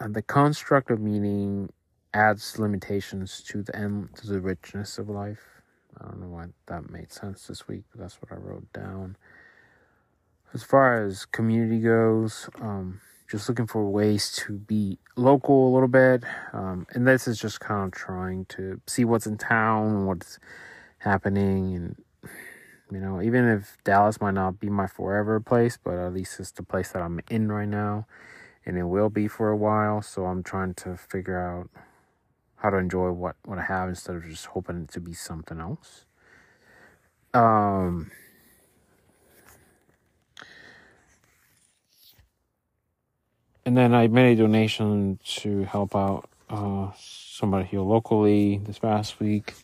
uh, 0.00 0.08
the 0.08 0.22
construct 0.22 0.90
of 0.90 1.00
meaning 1.00 1.70
adds 2.12 2.58
limitations 2.58 3.42
to 3.42 3.62
the 3.62 3.74
end 3.74 4.10
to 4.16 4.26
the 4.26 4.40
richness 4.40 4.98
of 4.98 5.08
life. 5.08 5.62
I 5.98 6.04
don't 6.04 6.20
know 6.20 6.28
why 6.28 6.46
that 6.66 6.90
made 6.90 7.10
sense 7.10 7.46
this 7.46 7.66
week 7.66 7.84
but 7.90 8.00
that's 8.00 8.20
what 8.20 8.32
i 8.32 8.36
wrote 8.36 8.70
down. 8.72 9.16
As 10.52 10.62
far 10.62 11.04
as 11.04 11.24
community 11.24 11.80
goes 11.80 12.48
um, 12.60 13.00
just 13.28 13.48
looking 13.48 13.66
for 13.66 13.88
ways 13.88 14.32
to 14.46 14.52
be 14.52 14.98
local 15.16 15.68
a 15.68 15.72
little 15.72 15.88
bit. 15.88 16.24
Um, 16.52 16.86
and 16.90 17.06
this 17.06 17.26
is 17.26 17.40
just 17.40 17.60
kind 17.60 17.86
of 17.86 17.92
trying 17.92 18.44
to 18.50 18.80
see 18.86 19.04
what's 19.04 19.26
in 19.26 19.36
town, 19.36 20.06
what's 20.06 20.38
happening. 20.98 21.74
And, 21.74 22.30
you 22.90 23.00
know, 23.00 23.20
even 23.20 23.48
if 23.48 23.76
Dallas 23.84 24.20
might 24.20 24.34
not 24.34 24.60
be 24.60 24.68
my 24.68 24.86
forever 24.86 25.40
place, 25.40 25.78
but 25.82 25.94
at 25.94 26.12
least 26.14 26.38
it's 26.38 26.52
the 26.52 26.62
place 26.62 26.92
that 26.92 27.02
I'm 27.02 27.20
in 27.28 27.50
right 27.50 27.68
now. 27.68 28.06
And 28.64 28.78
it 28.78 28.84
will 28.84 29.10
be 29.10 29.28
for 29.28 29.50
a 29.50 29.56
while. 29.56 30.02
So 30.02 30.26
I'm 30.26 30.42
trying 30.42 30.74
to 30.74 30.96
figure 30.96 31.40
out 31.40 31.70
how 32.56 32.70
to 32.70 32.76
enjoy 32.76 33.10
what, 33.10 33.36
what 33.44 33.58
I 33.58 33.62
have 33.62 33.88
instead 33.88 34.16
of 34.16 34.24
just 34.24 34.46
hoping 34.46 34.82
it 34.82 34.92
to 34.92 35.00
be 35.00 35.14
something 35.14 35.60
else. 35.60 36.04
Um, 37.34 38.10
and 43.66 43.76
then 43.76 43.94
I 43.94 44.08
made 44.08 44.38
a 44.38 44.42
donation 44.44 45.20
to 45.42 45.64
help 45.64 45.96
out 45.96 46.30
uh, 46.50 46.92
somebody 46.98 47.66
here 47.66 47.82
locally 47.82 48.58
this 48.64 48.80
past 48.80 49.20
week. 49.20 49.54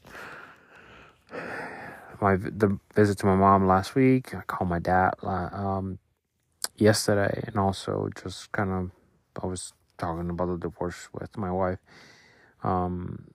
My 2.20 2.36
the 2.36 2.78
visit 2.96 3.18
to 3.20 3.26
my 3.26 3.36
mom 3.36 3.66
last 3.68 3.94
week. 3.96 4.34
I 4.34 4.42
called 4.42 4.70
my 4.70 4.80
dad 4.80 5.12
um, 5.24 6.00
yesterday, 6.76 7.44
and 7.46 7.56
also 7.58 8.10
just 8.22 8.52
kind 8.52 8.70
of 8.72 8.90
I 9.42 9.46
was 9.46 9.74
talking 9.98 10.30
about 10.30 10.48
the 10.48 10.58
divorce 10.58 11.08
with 11.14 11.36
my 11.38 11.52
wife. 11.52 11.80
Um, 12.64 13.28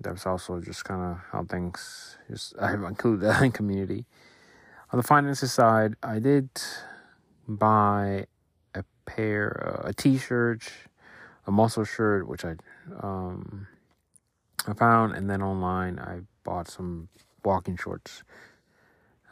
that 0.00 0.12
was 0.12 0.26
also 0.26 0.60
just 0.60 0.84
kind 0.84 1.02
of 1.02 1.18
how 1.32 1.44
things. 1.44 2.18
Just 2.30 2.54
I 2.60 2.74
included 2.74 3.22
that 3.26 3.42
in 3.42 3.52
community. 3.52 4.06
On 4.92 4.98
the 4.98 5.04
finances 5.04 5.52
side, 5.52 5.94
I 6.02 6.18
did 6.20 6.50
buy 7.48 8.26
pair, 9.16 9.82
uh, 9.84 9.88
a 9.88 9.92
t-shirt, 9.92 10.62
a 11.46 11.50
muscle 11.50 11.84
shirt, 11.84 12.26
which 12.28 12.44
I 12.44 12.54
um, 13.00 13.66
I 14.66 14.74
found, 14.74 15.14
and 15.14 15.28
then 15.28 15.42
online 15.42 15.98
I 15.98 16.20
bought 16.44 16.68
some 16.68 17.08
walking 17.44 17.76
shorts. 17.76 18.22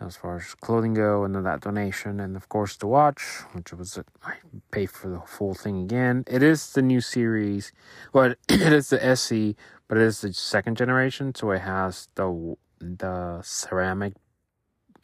As 0.00 0.16
far 0.16 0.36
as 0.36 0.54
clothing 0.54 0.94
go, 0.94 1.24
and 1.24 1.34
then 1.34 1.42
that 1.42 1.60
donation, 1.60 2.20
and 2.20 2.36
of 2.36 2.48
course 2.48 2.76
the 2.76 2.86
watch, 2.86 3.20
which 3.52 3.72
was 3.72 3.98
I 4.22 4.34
paid 4.70 4.90
for 4.90 5.08
the 5.08 5.20
full 5.26 5.54
thing 5.54 5.82
again. 5.82 6.22
It 6.28 6.40
is 6.40 6.72
the 6.72 6.82
new 6.82 7.00
series, 7.00 7.72
well, 8.12 8.34
it 8.48 8.72
is 8.72 8.90
the 8.90 9.04
SE, 9.04 9.56
but 9.88 9.98
it 9.98 10.04
is 10.04 10.20
the 10.20 10.32
second 10.32 10.76
generation, 10.76 11.34
so 11.34 11.50
it 11.50 11.62
has 11.62 12.08
the 12.14 12.56
the 12.80 13.40
ceramic 13.42 14.14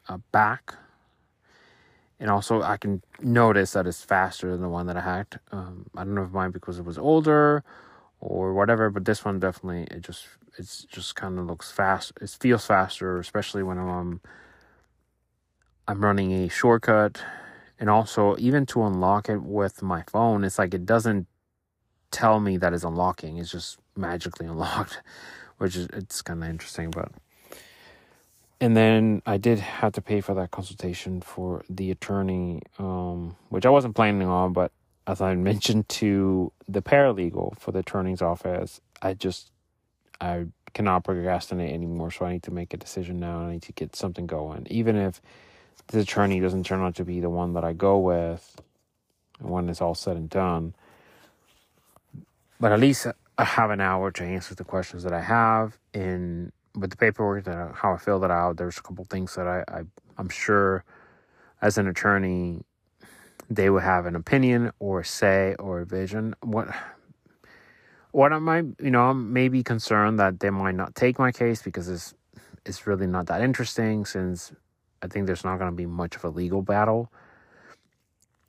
uh, 0.09 0.19
back 0.31 0.77
and 2.21 2.31
also 2.31 2.63
I 2.63 2.77
can 2.77 3.03
notice 3.21 3.73
that 3.73 3.87
it's 3.87 4.05
faster 4.05 4.51
than 4.51 4.61
the 4.61 4.69
one 4.69 4.87
that 4.87 4.97
I 4.97 5.01
hacked. 5.01 5.39
Um, 5.53 5.87
I 5.97 6.05
don't 6.05 6.15
know 6.15 6.25
if 6.25 6.31
mine 6.31 6.51
because 6.51 6.79
it 6.79 6.85
was 6.85 6.99
older 6.99 7.65
or 8.21 8.55
whatever, 8.55 8.91
but 8.91 9.05
this 9.05 9.25
one 9.25 9.39
definitely 9.39 9.87
it 9.91 10.03
just 10.03 10.27
it's 10.59 10.85
just 10.85 11.17
kind 11.17 11.39
of 11.39 11.47
looks 11.47 11.71
fast. 11.71 12.13
It 12.21 12.31
feels 12.41 12.67
faster, 12.67 13.19
especially 13.19 13.63
when 13.63 13.79
I'm 13.79 13.89
um, 13.89 14.21
I'm 15.87 16.03
running 16.03 16.33
a 16.33 16.49
shortcut, 16.49 17.23
and 17.79 17.91
also 17.91 18.37
even 18.39 18.65
to 18.67 18.85
unlock 18.85 19.29
it 19.29 19.43
with 19.43 19.83
my 19.83 20.03
phone, 20.11 20.45
it's 20.45 20.59
like 20.59 20.73
it 20.75 20.87
doesn't 20.87 21.27
tell 22.11 22.41
me 22.41 22.57
that 22.59 22.73
it's 22.73 22.85
unlocking. 22.85 23.39
It's 23.39 23.51
just 23.51 23.79
magically 23.97 24.47
unlocked, 24.55 25.03
which 25.59 25.77
is 25.77 25.89
it's 25.93 26.23
kind 26.23 26.43
of 26.43 26.49
interesting, 26.49 26.91
but 26.91 27.13
and 28.61 28.77
then 28.77 29.23
I 29.27 29.37
did 29.37 29.59
have 29.59 29.93
to 29.93 30.03
pay 30.03 30.21
for 30.21 30.35
that 30.35 30.51
consultation 30.51 31.21
for 31.21 31.65
the 31.69 31.91
attorney, 31.91 32.63
um, 32.79 33.37
which 33.49 33.67
I 33.67 33.71
wasn't 33.71 33.97
planning 33.97 34.29
on, 34.29 34.53
but 34.53 34.73
as 35.07 35.21
I 35.21 35.35
mentioned 35.51 35.89
to 35.91 36.53
the 36.69 36.83
paralegal 36.83 37.59
for 37.59 37.73
the 37.73 37.81
attorney's 37.81 38.23
office, 38.23 38.81
I 39.03 39.15
just 39.15 39.51
I 40.21 40.47
cannot 40.73 41.05
procrastinate 41.05 41.73
anymore, 41.73 42.11
so 42.11 42.27
I 42.27 42.33
need 42.33 42.43
to 42.45 42.51
make 42.51 42.73
a 42.73 42.77
decision 42.77 43.19
now. 43.19 43.41
I 43.41 43.53
need 43.53 43.63
to 43.63 43.73
get 43.73 43.97
something 43.97 44.27
going, 44.27 44.67
even 44.71 44.97
if 44.97 45.21
the 45.89 46.01
attorney 46.01 46.41
doesn't 46.41 46.65
turn 46.65 46.81
out 46.81 46.95
to 46.97 47.05
be 47.05 47.21
the 47.21 47.31
one 47.31 47.53
that 47.55 47.65
I 47.65 47.73
go 47.73 47.99
with 47.99 48.61
when 49.41 49.69
it's 49.69 49.81
all 49.81 49.95
said 49.95 50.17
and 50.17 50.31
done. 50.31 50.75
But 52.61 52.73
at 52.73 52.81
least 52.81 53.07
I 53.37 53.45
have 53.45 53.71
an 53.71 53.81
hour 53.81 54.11
to 54.13 54.25
answer 54.25 54.55
the 54.55 54.65
questions 54.65 55.03
that 55.03 55.13
I 55.13 55.21
have 55.21 55.77
in 55.93 56.53
with 56.77 56.91
the 56.91 56.97
paperwork 56.97 57.45
that 57.45 57.73
how 57.75 57.95
I 57.95 57.99
filled 57.99 58.25
it 58.25 58.31
out, 58.31 58.57
there's 58.57 58.79
a 58.79 58.83
couple 58.83 59.05
things 59.05 59.35
that 59.37 59.47
I, 59.47 59.65
I 59.69 59.83
I'm 60.19 60.29
sure 60.29 60.85
as 61.63 61.79
an 61.79 61.87
attorney 61.87 62.63
they 63.51 63.71
would 63.71 63.83
have 63.83 64.07
an 64.07 64.17
opinion 64.17 64.73
or 64.79 65.05
say 65.05 65.55
or 65.59 65.81
a 65.81 65.87
vision. 65.87 66.35
What 66.43 66.69
what 68.11 68.33
am 68.33 68.49
I 68.49 68.59
you 68.81 68.91
know, 68.91 69.11
I'm 69.11 69.33
maybe 69.33 69.63
concerned 69.63 70.19
that 70.19 70.41
they 70.41 70.51
might 70.51 70.75
not 70.75 70.95
take 70.95 71.19
my 71.19 71.33
case 71.33 71.63
because 71.63 71.89
it's 71.89 72.15
it's 72.67 72.87
really 72.87 73.07
not 73.07 73.27
that 73.27 73.43
interesting 73.43 74.05
since 74.05 74.53
I 75.03 75.09
think 75.09 75.27
there's 75.27 75.45
not 75.45 75.59
gonna 75.59 75.73
be 75.73 75.87
much 75.87 76.17
of 76.17 76.25
a 76.25 76.29
legal 76.29 76.63
battle. 76.63 77.13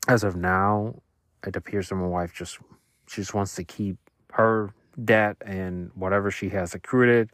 As 0.07 0.23
of 0.23 0.35
now, 0.35 1.01
it 1.45 1.55
appears 1.55 1.89
that 1.89 1.95
my 1.95 2.07
wife 2.07 2.33
just 2.33 2.59
she 3.07 3.21
just 3.21 3.33
wants 3.33 3.55
to 3.55 3.63
keep 3.63 3.97
her 4.33 4.73
debt 5.03 5.37
and 5.45 5.91
whatever 5.93 6.31
she 6.31 6.49
has 6.49 6.73
accrued 6.73 7.29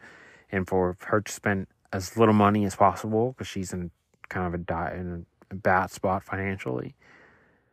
and 0.52 0.68
for 0.68 0.98
her 1.06 1.22
to 1.22 1.32
spend 1.32 1.68
as 1.94 2.18
little 2.18 2.34
money 2.34 2.66
as 2.66 2.76
possible 2.76 3.32
because 3.32 3.48
she's 3.48 3.74
in 3.74 3.92
kind 4.30 4.48
of 4.48 4.54
a, 4.54 4.58
di- 4.58 4.94
in 4.96 5.26
a 5.50 5.56
bad 5.56 5.92
spot 5.92 6.24
financially. 6.24 6.96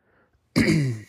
and 0.55 1.05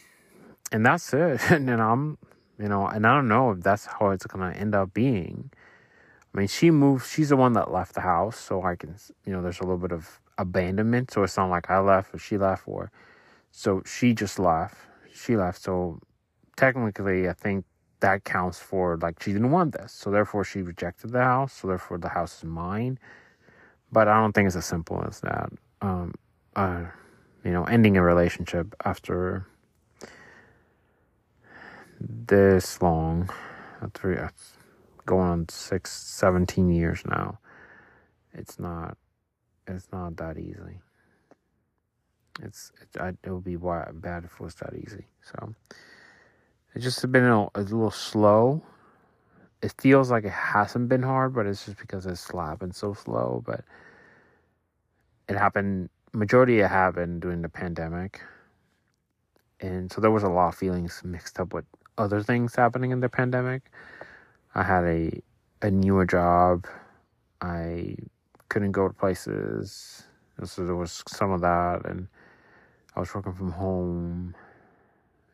that's 0.73 1.13
it. 1.13 1.41
And 1.51 1.69
then 1.69 1.81
I'm, 1.81 2.19
you 2.59 2.69
know, 2.69 2.87
and 2.87 3.07
I 3.07 3.15
don't 3.15 3.29
know 3.29 3.51
if 3.53 3.61
that's 3.61 3.87
how 3.87 4.11
it's 4.11 4.27
going 4.27 4.53
to 4.53 4.59
end 4.59 4.75
up 4.75 4.95
being. 4.95 5.51
I 6.33 6.39
mean, 6.39 6.49
she 6.49 6.71
moved, 6.71 7.07
she's 7.07 7.31
the 7.31 7.37
one 7.37 7.55
that 7.55 7.73
left 7.73 7.95
the 7.95 8.03
house. 8.03 8.39
So 8.39 8.63
I 8.63 8.77
can, 8.77 8.95
you 9.27 9.33
know, 9.33 9.43
there's 9.43 9.59
a 9.59 9.65
little 9.65 9.79
bit 9.79 9.93
of 9.93 10.21
abandonment. 10.39 11.11
So 11.11 11.23
it's 11.23 11.37
not 11.37 11.51
like 11.51 11.71
I 11.71 11.81
left 11.81 12.15
or 12.15 12.19
she 12.19 12.39
left 12.39 12.65
or, 12.67 12.93
so 13.51 13.83
she 13.85 14.15
just 14.15 14.39
left. 14.39 14.77
She 15.13 15.37
left. 15.37 15.61
So 15.61 16.01
technically, 16.57 17.29
I 17.29 17.33
think 17.33 17.65
that 18.01 18.25
counts 18.25 18.59
for 18.59 18.97
like 18.99 19.23
she 19.23 19.33
didn't 19.33 19.51
want 19.51 19.73
this, 19.73 19.93
so 19.93 20.11
therefore 20.11 20.45
she 20.45 20.63
rejected 20.63 21.11
the 21.13 21.23
house. 21.23 21.53
So 21.55 21.69
therefore 21.69 21.99
the 21.99 22.09
house 22.09 22.39
is 22.39 22.45
mine. 22.45 22.99
But 23.93 24.09
I 24.09 24.21
don't 24.21 24.33
think 24.33 24.47
it's 24.47 24.57
as 24.57 24.67
simple 24.67 25.03
as 25.07 25.21
that. 25.21 25.51
Um, 25.83 26.15
uh, 26.55 26.85
you 27.45 27.53
know, 27.53 27.65
ending 27.65 27.97
a 27.97 28.03
relationship 28.03 28.75
after 28.85 29.47
this 32.01 32.81
long, 32.81 33.31
three, 33.95 34.17
going 35.07 35.29
on 35.29 35.49
six, 35.49 35.93
17 35.93 36.71
years 36.71 37.03
now. 37.07 37.39
It's 38.33 38.59
not, 38.59 38.97
it's 39.67 39.89
not 39.93 40.17
that 40.19 40.39
easy. 40.39 40.81
It's, 42.43 42.73
it, 42.81 43.01
I, 43.01 43.09
it 43.25 43.31
would 43.31 43.45
be 43.45 43.57
bad 43.57 44.25
if 44.25 44.35
it 44.35 44.41
was 44.41 44.55
that 44.57 44.75
easy. 44.75 45.07
So 45.23 45.55
it's 46.75 46.85
just 46.85 47.11
been 47.11 47.25
a, 47.25 47.49
a 47.55 47.63
little 47.63 47.91
slow. 47.91 48.63
It 49.63 49.75
feels 49.79 50.11
like 50.11 50.25
it 50.25 50.33
hasn't 50.33 50.89
been 50.89 51.03
hard, 51.03 51.35
but 51.35 51.47
it's 51.47 51.67
just 51.67 51.79
because 51.79 52.07
it's 52.07 52.31
happened 52.31 52.75
so 52.75 52.95
slow. 52.95 53.43
But 53.45 53.65
it 55.29 55.37
happened 55.37 55.91
majority 56.13 56.61
it 56.61 56.69
happened 56.69 57.23
during 57.23 57.43
the 57.43 57.49
pandemic. 57.49 58.21
And 59.61 59.93
so 59.93 60.01
there 60.01 60.11
was 60.11 60.23
a 60.23 60.29
lot 60.29 60.49
of 60.49 60.55
feelings 60.55 61.03
mixed 61.05 61.39
up 61.39 61.53
with 61.53 61.65
other 61.99 62.23
things 62.23 62.55
happening 62.55 62.91
in 62.91 63.01
the 63.01 63.09
pandemic. 63.09 63.71
I 64.55 64.63
had 64.63 64.85
a 64.85 65.23
a 65.63 65.71
newer 65.71 66.07
job. 66.07 66.67
I 67.41 67.97
couldn't 68.49 68.73
go 68.73 68.89
to 68.89 68.95
places. 68.95 70.05
So 70.45 70.65
there 70.65 70.77
was 70.77 71.03
some 71.07 71.33
of 71.33 71.43
that 71.43 71.85
and 71.85 72.09
I 72.97 73.01
was 73.01 73.15
working 73.15 73.35
from 73.35 73.53
home 73.53 74.35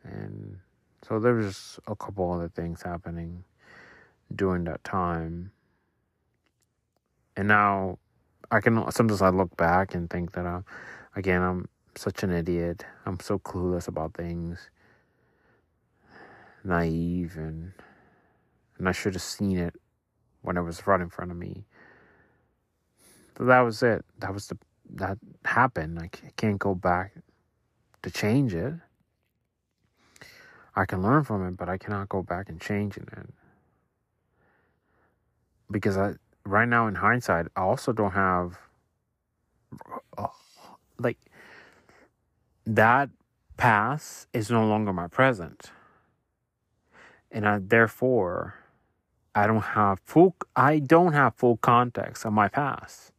and 0.03 0.59
so 1.07 1.19
there 1.19 1.33
was 1.33 1.79
a 1.87 1.95
couple 1.95 2.31
other 2.31 2.49
things 2.49 2.81
happening 2.81 3.43
during 4.35 4.65
that 4.65 4.83
time. 4.83 5.51
And 7.35 7.47
now 7.47 7.99
I 8.51 8.59
can 8.59 8.91
sometimes 8.91 9.21
I 9.21 9.29
look 9.29 9.55
back 9.55 9.95
and 9.95 10.09
think 10.09 10.33
that 10.33 10.45
I'm 10.45 10.65
again 11.15 11.41
I'm 11.41 11.69
such 11.95 12.23
an 12.23 12.31
idiot. 12.31 12.85
I'm 13.05 13.19
so 13.19 13.39
clueless 13.39 13.87
about 13.87 14.15
things. 14.15 14.69
Naive 16.63 17.37
and 17.37 17.71
and 18.77 18.89
I 18.89 18.91
should 18.91 19.13
have 19.13 19.23
seen 19.23 19.57
it 19.57 19.75
when 20.41 20.57
it 20.57 20.61
was 20.61 20.85
right 20.87 20.99
in 20.99 21.09
front 21.09 21.31
of 21.31 21.37
me. 21.37 21.65
But 23.35 23.45
that 23.45 23.61
was 23.61 23.81
it. 23.81 24.03
That 24.19 24.33
was 24.33 24.47
the 24.47 24.57
that 24.95 25.17
happened. 25.45 25.99
I 25.99 26.09
can't 26.35 26.59
go 26.59 26.75
back 26.75 27.13
to 28.01 28.11
change 28.11 28.53
it. 28.53 28.73
I 30.77 30.85
can 30.85 31.01
learn 31.01 31.23
from 31.23 31.45
it, 31.47 31.57
but 31.57 31.67
I 31.67 31.79
cannot 31.79 32.07
go 32.07 32.21
back 32.21 32.49
and 32.49 32.61
change 32.61 32.97
it. 32.97 33.09
Because 35.71 35.97
I 35.97 36.13
right 36.45 36.67
now 36.67 36.85
in 36.87 36.95
hindsight, 36.95 37.47
I 37.55 37.61
also 37.61 37.91
don't 37.91 38.11
have 38.11 38.59
uh, 40.17 40.27
like 40.99 41.17
that 42.67 43.09
past 43.57 44.27
is 44.33 44.51
no 44.51 44.67
longer 44.67 44.93
my 44.93 45.07
present. 45.07 45.71
And 47.31 47.47
I, 47.47 47.59
therefore, 47.59 48.53
I 49.33 49.47
don't 49.47 49.61
have 49.61 49.99
full 50.05 50.35
I 50.55 50.77
don't 50.77 51.13
have 51.13 51.33
full 51.35 51.57
context 51.57 52.23
of 52.23 52.33
my 52.33 52.49
past 52.49 53.13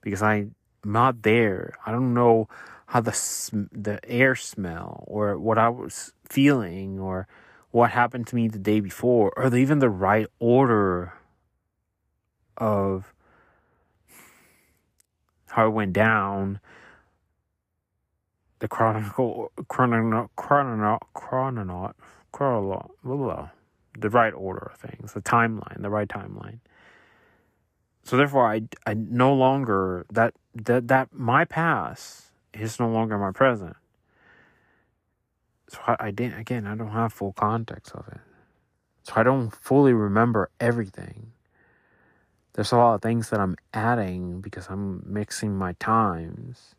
because 0.00 0.22
I'm 0.22 0.54
not 0.86 1.22
there. 1.22 1.74
I 1.84 1.92
don't 1.92 2.14
know 2.14 2.48
how 2.94 3.00
the 3.00 3.10
the 3.72 3.98
air 4.04 4.36
smell 4.36 5.02
or 5.08 5.36
what 5.36 5.58
I 5.58 5.68
was 5.68 6.12
feeling 6.28 7.00
or 7.00 7.26
what 7.72 7.90
happened 7.90 8.28
to 8.28 8.36
me 8.36 8.46
the 8.46 8.60
day 8.60 8.78
before 8.78 9.32
or 9.36 9.52
even 9.52 9.80
the 9.80 9.90
right 9.90 10.28
order 10.38 11.12
of 12.56 13.12
how 15.48 15.66
it 15.66 15.70
went 15.70 15.92
down, 15.92 16.60
the 18.60 18.68
chronicle, 18.68 19.50
chrono, 19.66 20.30
chrono, 20.36 21.00
chrono, 21.16 21.94
chrono, 22.30 23.50
the 23.98 24.10
right 24.10 24.34
order 24.34 24.70
of 24.72 24.78
things, 24.78 25.14
the 25.14 25.20
timeline, 25.20 25.82
the 25.82 25.90
right 25.90 26.08
timeline. 26.08 26.60
So 28.04 28.16
therefore, 28.16 28.52
I, 28.52 28.62
I 28.86 28.94
no 28.94 29.34
longer 29.34 30.06
that 30.12 30.34
that 30.54 30.86
that 30.86 31.12
my 31.12 31.44
past 31.44 32.30
is 32.60 32.80
no 32.80 32.88
longer 32.88 33.18
my 33.18 33.32
present. 33.32 33.76
So 35.68 35.78
I, 35.86 35.96
I 35.98 36.10
didn't 36.10 36.38
again. 36.38 36.66
I 36.66 36.74
don't 36.74 36.90
have 36.90 37.12
full 37.12 37.32
context 37.32 37.92
of 37.94 38.06
it, 38.08 38.20
so 39.02 39.14
I 39.16 39.22
don't 39.22 39.50
fully 39.50 39.92
remember 39.92 40.50
everything 40.60 41.32
there's 42.54 42.72
a 42.72 42.76
lot 42.76 42.94
of 42.94 43.02
things 43.02 43.30
that 43.30 43.40
I'm 43.40 43.56
adding 43.72 44.40
because 44.40 44.68
I'm 44.68 45.02
mixing 45.06 45.56
my 45.56 45.72
times 45.74 46.76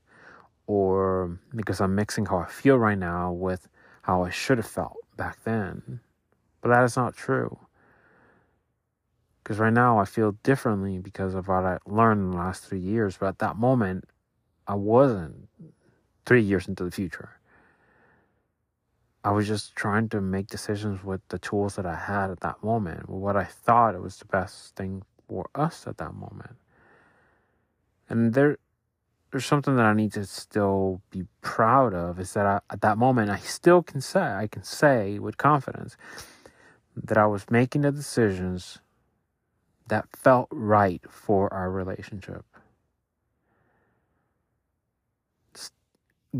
or 0.68 1.38
because 1.54 1.82
I'm 1.82 1.96
mixing 1.96 2.26
how 2.26 2.38
I 2.38 2.48
feel 2.48 2.78
right 2.78 2.98
now 2.98 3.32
with 3.32 3.68
how 4.02 4.24
I 4.24 4.30
should 4.30 4.58
have 4.58 4.68
felt 4.68 4.98
back 5.18 5.44
then. 5.44 6.00
But 6.62 6.70
that 6.70 6.84
is 6.84 6.96
not 6.96 7.16
true. 7.16 7.60
Because 9.44 9.60
right 9.60 9.74
now 9.74 10.00
I 10.00 10.06
feel 10.06 10.32
differently 10.44 10.98
because 10.98 11.36
of 11.36 11.50
what 11.50 11.66
I 11.66 11.78
learned 11.86 12.22
in 12.22 12.32
the 12.32 12.38
last 12.38 12.64
three 12.64 12.80
years. 12.80 13.18
But 13.18 13.28
at 13.28 13.40
that 13.40 13.58
moment, 13.58 14.06
I 14.68 14.76
wasn't 14.76 15.48
three 16.26 16.42
years 16.42 16.68
into 16.68 16.84
the 16.84 16.92
future. 16.92 17.40
I 19.24 19.32
was 19.32 19.48
just 19.48 19.76
trying 19.76 20.10
to 20.10 20.22
make 20.22 20.48
decisions 20.48 21.04
with 21.04 21.22
the 21.30 21.40
tools 21.40 21.76
that 21.76 21.86
I 21.86 21.96
had 21.96 22.30
at 22.30 22.42
that 22.42 22.64
moment, 22.64 23.10
what 23.10 23.36
I 23.36 23.44
thought 23.44 24.00
was 24.00 24.18
the 24.18 24.26
best 24.26 24.76
thing 24.76 25.02
for 25.28 25.50
us 25.56 25.88
at 25.88 25.98
that 25.98 26.14
moment. 26.14 26.58
And 28.08 28.36
there, 28.36 28.58
there's 29.32 29.46
something 29.46 29.76
that 29.78 29.86
I 29.86 29.94
need 29.94 30.14
to 30.14 30.26
still 30.26 31.02
be 31.10 31.26
proud 31.42 31.94
of 31.94 32.20
is 32.20 32.34
that 32.34 32.46
I, 32.46 32.60
at 32.70 32.82
that 32.82 32.98
moment 32.98 33.32
I 33.32 33.40
still 33.40 33.82
can 33.82 34.00
say 34.00 34.22
I 34.22 34.48
can 34.48 34.64
say 34.64 35.20
with 35.20 35.38
confidence 35.38 35.98
that 36.96 37.18
I 37.18 37.26
was 37.26 37.50
making 37.50 37.82
the 37.82 37.92
decisions 37.92 38.80
that 39.88 40.08
felt 40.16 40.48
right 40.52 41.02
for 41.10 41.52
our 41.54 41.70
relationship. 41.70 42.46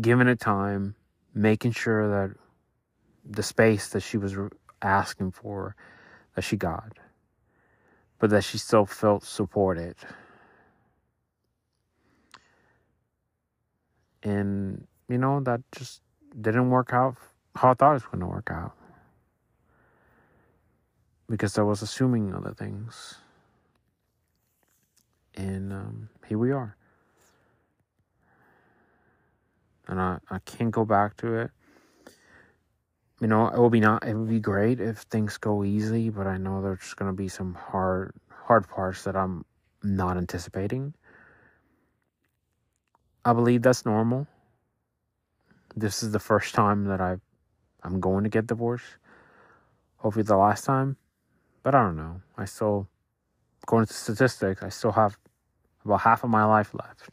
Giving 0.00 0.28
it 0.28 0.40
time, 0.40 0.94
making 1.34 1.72
sure 1.72 2.08
that 2.08 2.36
the 3.28 3.42
space 3.42 3.88
that 3.88 4.00
she 4.02 4.18
was 4.18 4.36
asking 4.82 5.32
for 5.32 5.74
that 6.34 6.42
she 6.42 6.56
got 6.56 6.92
but 8.18 8.30
that 8.30 8.44
she 8.44 8.58
still 8.58 8.86
felt 8.86 9.24
supported. 9.24 9.94
And, 14.22 14.86
you 15.08 15.18
know, 15.18 15.40
that 15.40 15.60
just 15.72 16.02
didn't 16.40 16.70
work 16.70 16.90
out 16.92 17.16
how 17.54 17.70
I 17.70 17.74
thought 17.74 17.90
it 17.90 17.94
was 17.94 18.02
going 18.04 18.20
to 18.20 18.26
work 18.26 18.50
out. 18.50 18.72
Because 21.28 21.58
I 21.58 21.62
was 21.62 21.82
assuming 21.82 22.34
other 22.34 22.54
things. 22.54 23.16
And 25.34 25.72
um, 25.72 26.08
here 26.26 26.38
we 26.38 26.52
are. 26.52 26.75
And 29.88 30.00
I, 30.00 30.18
I 30.30 30.38
can't 30.40 30.70
go 30.70 30.84
back 30.84 31.16
to 31.18 31.34
it 31.34 31.50
you 33.20 33.26
know, 33.26 33.48
it 33.48 33.58
will 33.58 33.70
be 33.70 33.80
not 33.80 34.06
it 34.06 34.14
would 34.14 34.28
be 34.28 34.40
great 34.40 34.80
if 34.80 34.98
things 34.98 35.38
go 35.38 35.64
easy, 35.64 36.10
but 36.10 36.26
I 36.26 36.36
know 36.36 36.60
there's 36.60 36.94
gonna 36.94 37.12
be 37.14 37.28
some 37.28 37.54
hard 37.54 38.12
hard 38.30 38.68
parts 38.68 39.04
that 39.04 39.16
I'm 39.16 39.44
not 39.82 40.16
anticipating. 40.16 40.94
I 43.24 43.32
believe 43.32 43.62
that's 43.62 43.86
normal. 43.86 44.26
This 45.74 46.02
is 46.02 46.12
the 46.12 46.18
first 46.18 46.54
time 46.54 46.84
that 46.84 47.00
I 47.00 47.16
I'm 47.82 48.00
going 48.00 48.24
to 48.24 48.30
get 48.30 48.46
divorced. 48.46 48.98
Hopefully 49.98 50.22
the 50.22 50.36
last 50.36 50.64
time. 50.64 50.96
But 51.62 51.74
I 51.74 51.82
don't 51.82 51.96
know. 51.96 52.20
I 52.36 52.44
still 52.44 52.88
according 53.62 53.86
to 53.88 53.94
statistics, 53.94 54.62
I 54.62 54.68
still 54.68 54.92
have 54.92 55.18
about 55.84 56.02
half 56.02 56.22
of 56.22 56.30
my 56.30 56.44
life 56.44 56.74
left. 56.74 57.10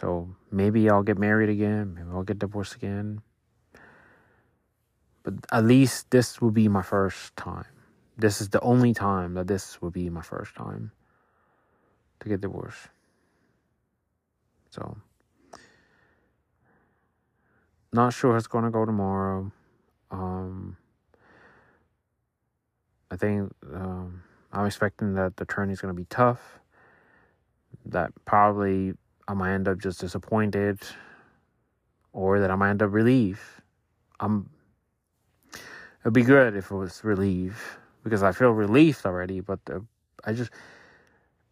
So 0.00 0.34
maybe 0.50 0.88
I'll 0.88 1.02
get 1.02 1.18
married 1.18 1.50
again. 1.50 1.94
Maybe 1.94 2.08
I'll 2.10 2.22
get 2.22 2.38
divorced 2.38 2.74
again. 2.74 3.20
But 5.22 5.34
at 5.52 5.64
least 5.66 6.10
this 6.10 6.40
will 6.40 6.50
be 6.50 6.68
my 6.68 6.80
first 6.80 7.36
time. 7.36 7.66
This 8.16 8.40
is 8.40 8.48
the 8.48 8.60
only 8.60 8.94
time 8.94 9.34
that 9.34 9.46
this 9.46 9.82
will 9.82 9.90
be 9.90 10.08
my 10.08 10.22
first 10.22 10.54
time 10.54 10.92
to 12.20 12.28
get 12.30 12.40
divorced. 12.40 12.88
So, 14.70 14.96
not 17.92 18.14
sure 18.14 18.32
how 18.32 18.38
it's 18.38 18.46
going 18.46 18.64
to 18.64 18.70
go 18.70 18.86
tomorrow. 18.86 19.52
Um, 20.10 20.78
I 23.10 23.16
think 23.16 23.52
um, 23.74 24.22
I'm 24.50 24.64
expecting 24.64 25.14
that 25.14 25.36
the 25.36 25.44
is 25.44 25.80
going 25.80 25.94
to 25.94 26.00
be 26.00 26.06
tough. 26.06 26.60
That 27.84 28.12
probably 28.24 28.94
I 29.30 29.34
might 29.34 29.54
end 29.54 29.68
up 29.68 29.78
just 29.78 30.00
disappointed 30.00 30.80
or 32.12 32.40
that 32.40 32.50
I 32.50 32.56
might 32.56 32.70
end 32.70 32.82
up 32.82 32.92
relieved. 32.92 33.40
I'm. 34.18 34.50
It'd 36.02 36.12
be 36.12 36.22
good 36.22 36.56
if 36.56 36.72
it 36.72 36.74
was 36.74 37.04
relief 37.04 37.78
because 38.02 38.24
I 38.24 38.32
feel 38.32 38.50
relieved 38.50 39.06
already. 39.06 39.38
But 39.38 39.64
the, 39.66 39.86
I 40.24 40.32
just, 40.32 40.50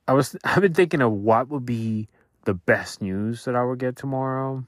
I 0.08 0.12
was, 0.12 0.34
I've 0.44 0.60
been 0.60 0.74
thinking 0.74 1.02
of 1.02 1.12
what 1.12 1.50
would 1.50 1.64
be 1.64 2.08
the 2.46 2.54
best 2.54 3.00
news 3.00 3.44
that 3.44 3.54
I 3.54 3.62
would 3.62 3.78
get 3.78 3.94
tomorrow, 3.94 4.66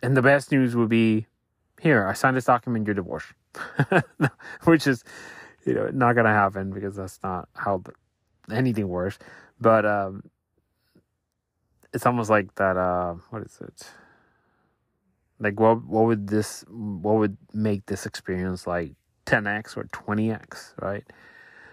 and 0.00 0.16
the 0.16 0.22
best 0.22 0.52
news 0.52 0.76
would 0.76 0.88
be, 0.88 1.26
here, 1.80 2.06
I 2.06 2.12
signed 2.12 2.36
this 2.36 2.44
document, 2.44 2.86
you're 2.86 2.94
divorced, 2.94 3.32
which 4.64 4.86
is, 4.86 5.02
you 5.66 5.74
know, 5.74 5.90
not 5.92 6.14
gonna 6.14 6.32
happen 6.32 6.70
because 6.70 6.94
that's 6.94 7.18
not 7.24 7.48
how 7.54 7.82
anything 8.52 8.86
works. 8.86 9.18
But 9.60 9.84
um, 9.84 10.22
it's 11.92 12.06
almost 12.06 12.30
like 12.30 12.54
that. 12.56 12.76
Uh, 12.76 13.14
what 13.30 13.42
is 13.42 13.58
it? 13.60 13.90
Like 15.40 15.58
what 15.60 15.84
what 15.84 16.06
would 16.06 16.28
this 16.28 16.64
what 16.68 17.16
would 17.16 17.36
make 17.52 17.86
this 17.86 18.06
experience 18.06 18.66
like 18.66 18.94
10x 19.26 19.76
or 19.76 19.84
20x, 19.84 20.72
right? 20.80 21.04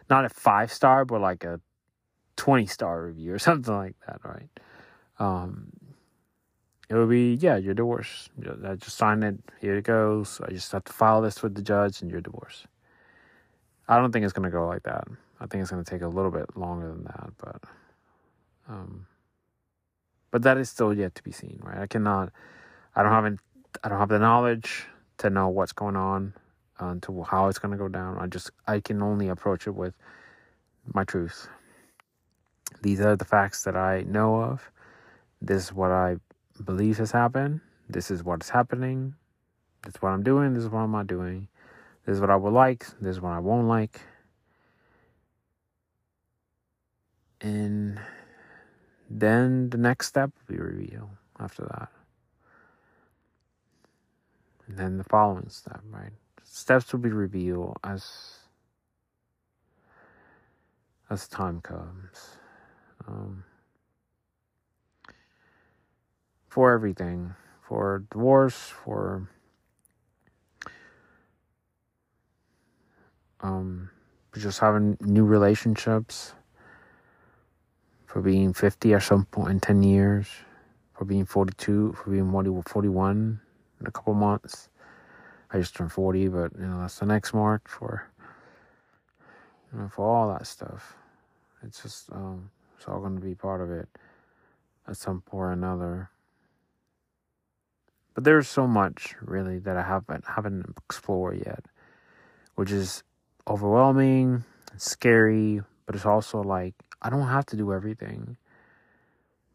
Not 0.09 0.25
a 0.25 0.29
five 0.29 0.71
star, 0.71 1.05
but 1.05 1.21
like 1.21 1.43
a 1.43 1.59
20 2.35 2.65
star 2.67 3.05
review 3.05 3.33
or 3.33 3.39
something 3.47 3.73
like 3.73 3.95
that, 4.07 4.21
right? 4.23 4.49
Um, 5.19 5.71
it 6.89 6.93
would 6.93 7.09
be, 7.09 7.33
yeah, 7.33 7.57
you're 7.57 7.73
divorced. 7.73 8.29
I 8.63 8.75
just 8.75 8.97
signed 8.97 9.23
it. 9.23 9.39
Here 9.59 9.77
it 9.77 9.85
goes. 9.85 10.39
I 10.43 10.51
just 10.51 10.71
have 10.71 10.83
to 10.83 10.93
file 10.93 11.21
this 11.21 11.41
with 11.41 11.55
the 11.55 11.63
judge 11.63 12.01
and 12.01 12.11
you're 12.11 12.21
divorced. 12.21 12.67
I 13.87 13.97
don't 13.97 14.11
think 14.11 14.23
it's 14.23 14.33
going 14.33 14.49
to 14.49 14.55
go 14.55 14.67
like 14.67 14.83
that. 14.83 15.05
I 15.39 15.47
think 15.47 15.61
it's 15.61 15.71
going 15.71 15.83
to 15.83 15.89
take 15.89 16.03
a 16.03 16.07
little 16.07 16.31
bit 16.31 16.55
longer 16.55 16.87
than 16.89 17.03
that, 17.05 17.29
but, 17.37 17.63
um, 18.69 19.07
but 20.35 20.41
that 20.41 20.57
is 20.57 20.69
still 20.69 20.93
yet 20.93 21.15
to 21.15 21.23
be 21.23 21.31
seen, 21.31 21.57
right? 21.63 21.77
I 21.77 21.87
cannot, 21.87 22.29
I 22.93 23.03
don't 23.03 23.11
have, 23.13 23.39
I 23.85 23.87
don't 23.87 23.99
have 23.99 24.09
the 24.09 24.19
knowledge 24.19 24.83
to 25.19 25.29
know 25.29 25.47
what's 25.47 25.71
going 25.71 25.95
on, 25.95 26.33
uh, 26.77 26.95
to 27.03 27.23
how 27.23 27.47
it's 27.47 27.57
going 27.57 27.71
to 27.71 27.77
go 27.77 27.87
down. 27.87 28.17
I 28.19 28.27
just, 28.27 28.51
I 28.67 28.81
can 28.81 29.01
only 29.01 29.29
approach 29.29 29.65
it 29.65 29.71
with 29.71 29.93
my 30.93 31.05
truth. 31.05 31.47
These 32.81 32.99
are 32.99 33.15
the 33.15 33.23
facts 33.23 33.63
that 33.63 33.77
I 33.77 34.01
know 34.01 34.35
of. 34.35 34.69
This 35.41 35.63
is 35.63 35.73
what 35.73 35.91
I 35.91 36.17
believe 36.61 36.97
has 36.97 37.11
happened. 37.11 37.61
This 37.87 38.11
is 38.11 38.21
what's 38.21 38.49
happening. 38.49 39.15
This 39.85 39.95
is 39.95 40.01
what 40.01 40.09
I'm 40.09 40.23
doing. 40.23 40.53
This 40.53 40.63
is 40.63 40.69
what 40.69 40.79
I'm 40.79 40.91
not 40.91 41.07
doing. 41.07 41.47
This 42.05 42.15
is 42.15 42.19
what 42.19 42.29
I 42.29 42.35
would 42.35 42.51
like. 42.51 42.85
This 42.99 43.15
is 43.15 43.21
what 43.21 43.31
I 43.31 43.39
won't 43.39 43.69
like. 43.69 44.01
And 47.39 48.01
then 49.09 49.69
the 49.69 49.77
next 49.77 50.07
step 50.07 50.31
will 50.31 50.55
be 50.55 50.61
revealed 50.61 51.09
after 51.39 51.63
that. 51.63 51.89
And 54.67 54.77
then 54.77 54.97
the 54.97 55.03
following 55.03 55.49
step, 55.49 55.81
right? 55.89 56.11
Steps 56.43 56.91
will 56.91 56.99
be 56.99 57.11
revealed 57.11 57.77
as 57.83 58.39
as 61.09 61.27
time 61.27 61.61
comes. 61.61 62.37
Um, 63.07 63.43
for 66.49 66.73
everything, 66.73 67.35
for 67.61 68.03
divorce, 68.09 68.55
for 68.55 69.29
um, 73.41 73.89
just 74.35 74.59
having 74.59 74.97
new 75.01 75.25
relationships, 75.25 76.33
for 78.15 78.21
being 78.21 78.53
50 78.53 78.93
at 78.93 79.03
some 79.03 79.25
point 79.25 79.49
in 79.49 79.59
10 79.59 79.83
years, 79.83 80.29
for 80.93 81.03
being 81.03 81.25
42, 81.25 81.97
for 82.01 82.09
being 82.11 82.31
41 82.63 83.41
in 83.81 83.85
a 83.85 83.91
couple 83.91 84.13
months. 84.13 84.69
I 85.51 85.59
just 85.59 85.75
turned 85.75 85.91
40, 85.91 86.29
but 86.29 86.53
you 86.57 86.65
know, 86.65 86.79
that's 86.79 86.97
the 86.97 87.07
next 87.07 87.33
mark 87.33 87.67
for 87.67 88.07
you 89.73 89.79
know, 89.79 89.89
for 89.89 90.05
all 90.05 90.29
that 90.31 90.47
stuff. 90.47 90.95
It's 91.61 91.83
just 91.83 92.09
um, 92.13 92.51
it's 92.77 92.87
all 92.87 93.01
going 93.01 93.17
to 93.17 93.21
be 93.21 93.35
part 93.35 93.59
of 93.59 93.69
it 93.69 93.89
at 94.87 94.95
some 94.95 95.19
point 95.19 95.41
or 95.41 95.51
another. 95.51 96.09
But 98.13 98.23
there's 98.23 98.47
so 98.47 98.65
much 98.65 99.13
really 99.19 99.59
that 99.59 99.75
I 99.75 99.83
haven't 99.83 100.23
haven't 100.25 100.73
explored 100.85 101.43
yet, 101.45 101.65
which 102.55 102.71
is 102.71 103.03
overwhelming, 103.45 104.45
scary, 104.77 105.61
but 105.85 105.95
it's 105.95 106.05
also 106.05 106.41
like 106.41 106.75
I 107.05 107.09
don't 107.09 107.27
have 107.27 107.45
to 107.47 107.55
do 107.55 107.73
everything. 107.73 108.37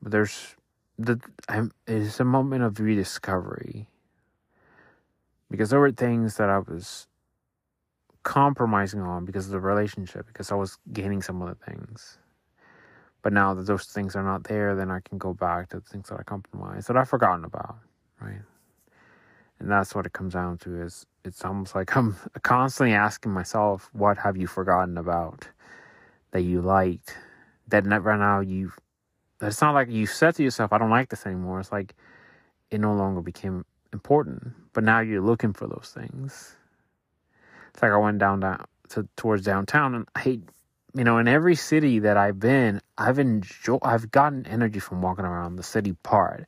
But 0.03 0.13
there's 0.13 0.57
the 0.99 1.21
I'm, 1.49 1.73
it's 1.87 2.21
a 2.21 2.25
moment 2.25 2.63
of 2.63 2.79
rediscovery 2.79 3.89
because 5.51 5.71
there 5.71 5.81
were 5.81 5.93
things 5.93 6.37
that 6.37 6.49
I 6.49 6.59
was 6.61 7.07
compromising 8.23 9.01
on 9.01 9.25
because 9.25 9.47
of 9.47 9.53
the 9.53 9.61
relationship 9.61 10.27
because 10.27 10.53
I 10.53 10.55
was 10.55 10.79
gaining 10.93 11.23
some 11.23 11.43
of 11.43 11.49
the 11.49 11.65
things. 11.65 12.19
But 13.23 13.33
now 13.33 13.53
that 13.55 13.67
those 13.67 13.85
things 13.85 14.17
are 14.17 14.23
not 14.23 14.45
there, 14.45 14.75
then 14.75 14.91
I 14.91 15.01
can 15.01 15.19
go 15.19 15.35
back 15.35 15.71
to 15.71 15.81
the 15.81 15.87
things 15.87 16.09
that 16.09 16.21
I 16.21 16.23
compromised 16.23 16.89
that 16.89 16.97
I've 16.97 17.09
forgotten 17.09 17.45
about, 17.45 17.77
right? 18.21 18.43
and 19.61 19.71
that's 19.71 19.95
what 19.95 20.07
it 20.07 20.13
comes 20.13 20.33
down 20.33 20.59
to 20.59 20.83
is 20.83 21.07
it's 21.25 21.45
almost 21.45 21.75
like 21.75 21.97
i'm 21.97 22.17
constantly 22.43 22.95
asking 22.95 23.31
myself 23.31 23.91
what 23.93 24.19
have 24.19 24.37
you 24.37 24.47
forgotten 24.47 24.99
about 24.99 25.49
that 26.33 26.43
you 26.43 26.61
liked 26.61 27.17
that 27.71 27.85
right 28.03 28.19
now 28.19 28.41
you 28.41 28.73
it's 29.41 29.61
not 29.61 29.73
like 29.75 29.91
you 29.91 30.07
said 30.07 30.35
to 30.35 30.43
yourself 30.43 30.73
i 30.73 30.79
don't 30.79 30.91
like 30.91 31.09
this 31.09 31.27
anymore. 31.27 31.61
It's 31.61 31.73
like 31.73 31.95
it 32.71 32.81
no 32.81 32.95
longer 32.95 33.21
became 33.21 33.65
important 33.93 34.53
but 34.73 34.85
now 34.85 35.01
you're 35.01 35.21
looking 35.23 35.53
for 35.53 35.67
those 35.67 35.93
things. 35.95 36.55
It's 37.73 37.83
like 37.83 37.93
i 37.93 37.97
went 37.97 38.19
down, 38.19 38.41
down 38.41 38.65
to 38.91 39.09
towards 39.17 39.45
downtown 39.45 39.95
and 39.95 40.09
i 40.15 40.41
you 40.95 41.05
know 41.05 41.19
in 41.19 41.29
every 41.29 41.55
city 41.55 42.01
that 42.01 42.17
i've 42.17 42.41
been 42.41 42.81
i've 42.99 43.19
enjoyed 43.19 43.79
i've 43.83 44.11
gotten 44.11 44.47
energy 44.47 44.81
from 44.81 45.03
walking 45.03 45.25
around 45.25 45.57
the 45.57 45.63
city 45.63 45.93
part. 46.03 46.47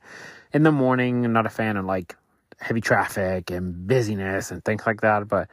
In 0.53 0.63
the 0.63 0.71
morning 0.71 1.25
i'm 1.25 1.33
not 1.33 1.45
a 1.45 1.49
fan 1.49 1.77
of 1.77 1.85
like 1.85 2.15
heavy 2.63 2.81
traffic 2.81 3.51
and 3.51 3.87
busyness 3.87 4.51
and 4.51 4.63
things 4.63 4.83
like 4.85 5.01
that. 5.01 5.27
But 5.27 5.49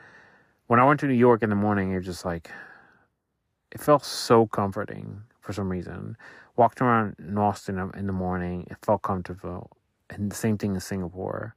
when 0.68 0.78
I 0.80 0.84
went 0.84 1.00
to 1.00 1.06
New 1.06 1.14
York 1.14 1.42
in 1.42 1.50
the 1.50 1.56
morning, 1.56 1.92
it 1.92 1.96
was 1.96 2.06
just 2.06 2.24
like, 2.24 2.50
it 3.72 3.80
felt 3.80 4.04
so 4.04 4.46
comforting 4.46 5.22
for 5.50 5.54
some 5.54 5.68
reason. 5.68 6.16
Walked 6.54 6.80
around 6.80 7.16
in 7.18 7.36
Austin 7.36 7.90
in 7.96 8.06
the 8.06 8.12
morning, 8.12 8.68
it 8.70 8.76
felt 8.82 9.02
comfortable. 9.02 9.70
And 10.08 10.30
the 10.30 10.36
same 10.36 10.58
thing 10.58 10.74
in 10.74 10.80
Singapore. 10.80 11.56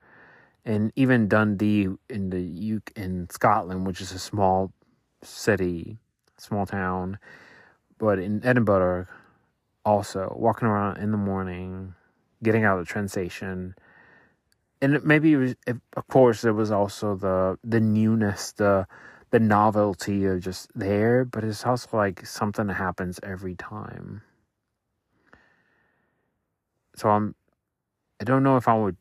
And 0.65 0.91
even 0.95 1.27
Dundee 1.27 1.89
in 2.09 2.29
the 2.31 2.41
U 2.41 2.81
in 2.95 3.29
Scotland, 3.29 3.85
which 3.85 4.01
is 4.01 4.11
a 4.11 4.17
small 4.17 4.71
city, 5.21 5.99
small 6.37 6.65
town, 6.65 7.19
but 7.99 8.17
in 8.17 8.43
Edinburgh, 8.43 9.05
also 9.85 10.35
walking 10.35 10.67
around 10.67 10.97
in 10.97 11.11
the 11.11 11.17
morning, 11.17 11.93
getting 12.41 12.63
out 12.63 12.79
of 12.79 12.87
the 12.87 12.91
train 12.91 13.07
station, 13.07 13.75
and 14.81 15.03
maybe 15.03 15.33
it 15.33 15.37
was, 15.37 15.55
of 15.95 16.07
course, 16.07 16.41
there 16.41 16.53
was 16.53 16.71
also 16.71 17.15
the 17.15 17.59
the 17.63 17.79
newness, 17.79 18.53
the 18.53 18.87
the 19.33 19.41
novelty 19.41 20.25
of 20.27 20.41
just 20.41 20.69
there, 20.77 21.25
but 21.25 21.43
it's 21.43 21.65
also 21.65 21.97
like 21.97 22.23
something 22.25 22.69
happens 22.69 23.19
every 23.23 23.55
time. 23.55 24.21
So 26.95 27.09
I'm, 27.09 27.33
I 28.21 28.25
don't 28.25 28.43
know 28.43 28.57
if 28.57 28.67
I 28.67 28.75
would 28.77 28.95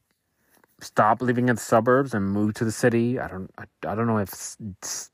stop 0.81 1.21
living 1.21 1.51
in 1.51 1.57
the 1.57 1.61
suburbs 1.61 2.15
and 2.15 2.25
move 2.25 2.55
to 2.55 2.65
the 2.65 2.73
city. 2.73 3.21
I 3.21 3.29
don't, 3.29 3.51
I, 3.59 3.65
I 3.87 3.95
don't 3.95 4.07
know 4.07 4.17
if 4.21 4.57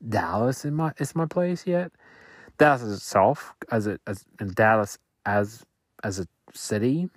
Dallas 0.07 0.63
is 0.63 0.71
my 0.71 0.93
is 0.99 1.15
my 1.15 1.25
place 1.25 1.67
yet. 1.67 1.91
Dallas 2.57 2.81
itself, 2.83 3.55
as 3.71 3.87
it 3.87 3.99
as 4.07 4.23
in 4.39 4.53
Dallas 4.53 4.97
as 5.25 5.65
as 6.01 6.19
a 6.19 6.27
city, 6.53 7.09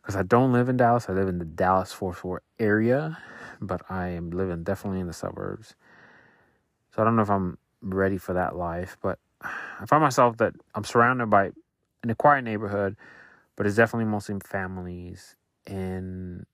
because 0.00 0.16
I 0.16 0.22
don't 0.22 0.54
live 0.54 0.70
in 0.70 0.78
Dallas. 0.78 1.10
I 1.10 1.12
live 1.12 1.28
in 1.28 1.38
the 1.38 1.44
Dallas 1.44 1.92
Fort 1.92 2.24
Worth 2.24 2.42
area, 2.58 3.18
but 3.60 3.82
I 3.90 4.08
am 4.08 4.30
living 4.30 4.64
definitely 4.64 5.00
in 5.00 5.06
the 5.06 5.12
suburbs. 5.12 5.76
I 7.00 7.04
don't 7.04 7.16
know 7.16 7.22
if 7.22 7.30
I'm 7.30 7.58
ready 7.82 8.18
for 8.18 8.34
that 8.34 8.56
life, 8.56 8.96
but 9.02 9.18
I 9.42 9.86
find 9.86 10.02
myself 10.02 10.36
that 10.38 10.54
I'm 10.74 10.84
surrounded 10.84 11.30
by 11.30 11.52
an 12.02 12.14
quiet 12.14 12.42
neighborhood, 12.44 12.96
but 13.56 13.66
it's 13.66 13.76
definitely 13.76 14.06
mostly 14.06 14.36
families, 14.44 15.36
and 15.66 16.46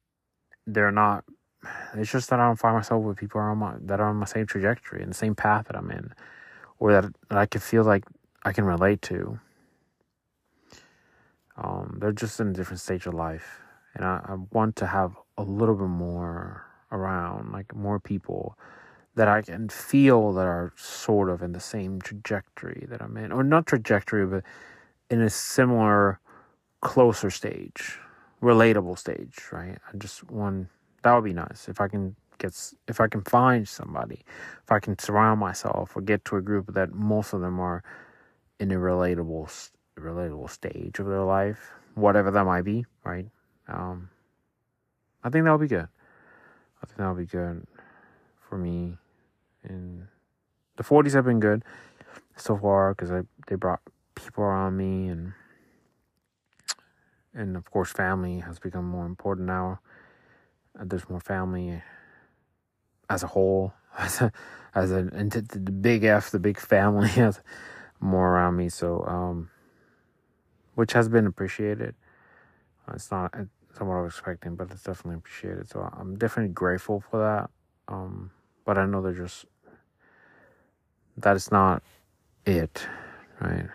they're 0.67 0.93
not. 0.93 1.25
It's 1.95 2.13
just 2.13 2.31
that 2.31 2.39
I 2.39 2.47
don't 2.47 2.59
find 2.59 2.77
myself 2.77 3.03
with 3.03 3.17
people 3.17 3.41
on 3.41 3.59
my, 3.59 3.75
that 3.81 3.99
are 3.99 4.09
on 4.09 4.17
my 4.17 4.27
same 4.27 4.47
trajectory 4.47 5.03
and 5.03 5.11
the 5.11 5.17
same 5.17 5.35
path 5.35 5.67
that 5.67 5.77
I'm 5.77 5.91
in, 5.91 6.13
or 6.79 6.93
that, 6.93 7.05
that 7.29 7.39
I 7.39 7.47
can 7.47 7.61
feel 7.61 7.83
like 7.83 8.05
I 8.45 8.53
can 8.53 8.65
relate 8.65 9.03
to. 9.03 9.41
Um, 11.57 11.99
they're 12.01 12.13
just 12.13 12.39
in 12.39 12.49
a 12.49 12.53
different 12.53 12.81
stage 12.81 13.07
of 13.07 13.15
life, 13.15 13.61
and 13.95 14.05
I, 14.05 14.21
I 14.25 14.37
want 14.53 14.77
to 14.77 14.87
have 14.87 15.17
a 15.37 15.43
little 15.43 15.75
bit 15.75 15.89
more 15.89 16.65
around, 16.93 17.51
like 17.53 17.75
more 17.75 17.99
people 17.99 18.57
that 19.17 19.29
I 19.29 19.43
can 19.43 19.69
feel 19.69 20.33
that 20.35 20.47
are 20.47 20.73
sort 20.77 21.31
of 21.31 21.43
in 21.43 21.53
the 21.53 21.61
same 21.61 22.01
trajectory 22.01 22.87
that 22.89 23.03
I'm 23.03 23.17
in, 23.17 23.33
or 23.33 23.43
not 23.43 23.67
trajectory, 23.67 24.27
but 24.27 24.45
in 25.11 25.23
a 25.23 25.31
similar, 25.31 26.21
closer 26.83 27.31
stage, 27.31 27.99
relatable 28.43 28.99
stage, 28.99 29.39
right? 29.51 29.79
I 29.93 29.97
just 29.97 30.31
want 30.31 30.69
that 31.03 31.15
would 31.15 31.25
be 31.25 31.33
nice 31.33 31.69
if 31.69 31.81
I 31.81 31.89
can 31.89 32.15
get 32.39 32.55
if 32.89 33.01
I 33.01 33.09
can 33.09 33.23
find 33.23 33.67
somebody, 33.67 34.23
if 34.63 34.71
I 34.71 34.81
can 34.81 34.99
surround 34.99 35.41
myself 35.41 35.97
or 35.97 36.03
get 36.03 36.25
to 36.27 36.37
a 36.37 36.43
group 36.43 36.75
that 36.75 36.93
most 36.93 37.33
of 37.33 37.41
them 37.41 37.59
are 37.59 37.83
in 38.61 38.71
a 38.71 38.77
relatable 38.77 39.71
relatable 39.99 40.51
stage 40.51 40.99
of 40.99 41.07
their 41.07 41.23
life, 41.23 41.73
whatever 41.95 42.31
that 42.31 42.45
might 42.45 42.63
be, 42.63 42.85
right? 43.03 43.27
Um, 43.67 44.11
I 45.25 45.31
think 45.31 45.45
that'll 45.45 45.59
be 45.59 45.69
good. 45.69 45.89
I 46.83 46.87
think 46.87 46.99
that'll 46.99 47.15
be 47.15 47.25
good 47.25 47.67
for 48.39 48.59
me. 48.59 48.99
And 49.67 50.09
the 50.77 50.85
40s 50.85 51.15
have 51.15 51.25
been 51.25 51.41
good 51.41 51.63
so 52.37 52.57
far 52.57 52.95
because 52.95 53.11
I 53.11 53.23
they 53.49 53.57
brought 53.57 53.81
people 54.15 54.45
around 54.45 54.77
me 54.77 55.09
and 55.09 55.33
and 57.35 57.57
of 57.57 57.71
course 57.71 57.91
family 57.93 58.41
has 58.41 58.59
become 58.59 58.85
more 58.85 59.07
important 59.07 59.47
now. 59.47 59.81
There's 60.75 61.09
more 61.09 61.21
family 61.21 61.83
as 63.09 63.23
a 63.23 63.29
whole, 63.29 63.73
as 63.99 64.21
a, 64.21 64.33
as 64.75 64.91
the 64.91 65.73
big 65.81 66.05
F, 66.05 66.31
the 66.31 66.39
big 66.39 66.59
family 66.59 67.09
has 67.23 67.41
more 68.01 68.29
around 68.29 68.57
me. 68.57 68.69
So, 68.69 69.05
um, 69.07 69.51
which 70.75 70.93
has 70.93 71.09
been 71.09 71.27
appreciated. 71.27 71.95
It's 72.93 73.11
not 73.11 73.35
it's 73.35 73.81
not 73.81 73.89
what 73.89 73.97
I 73.97 74.03
was 74.03 74.15
expecting, 74.15 74.55
but 74.55 74.71
it's 74.71 74.83
definitely 74.83 75.17
appreciated. 75.17 75.69
So 75.69 75.81
I'm 75.99 76.17
definitely 76.17 76.53
grateful 76.53 77.01
for 77.11 77.19
that. 77.19 77.51
Um, 77.93 78.31
but 78.65 78.79
I 78.79 78.87
know 78.87 79.03
they're 79.03 79.13
just 79.13 79.47
that 81.19 81.37
is 81.37 81.51
not 81.51 81.83
it, 82.45 82.87
right? 83.41 83.69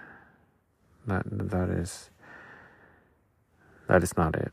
That 1.08 1.24
that 1.28 1.70
is 1.70 2.10
that 3.88 4.04
is 4.04 4.16
not 4.18 4.36
it. 4.36 4.52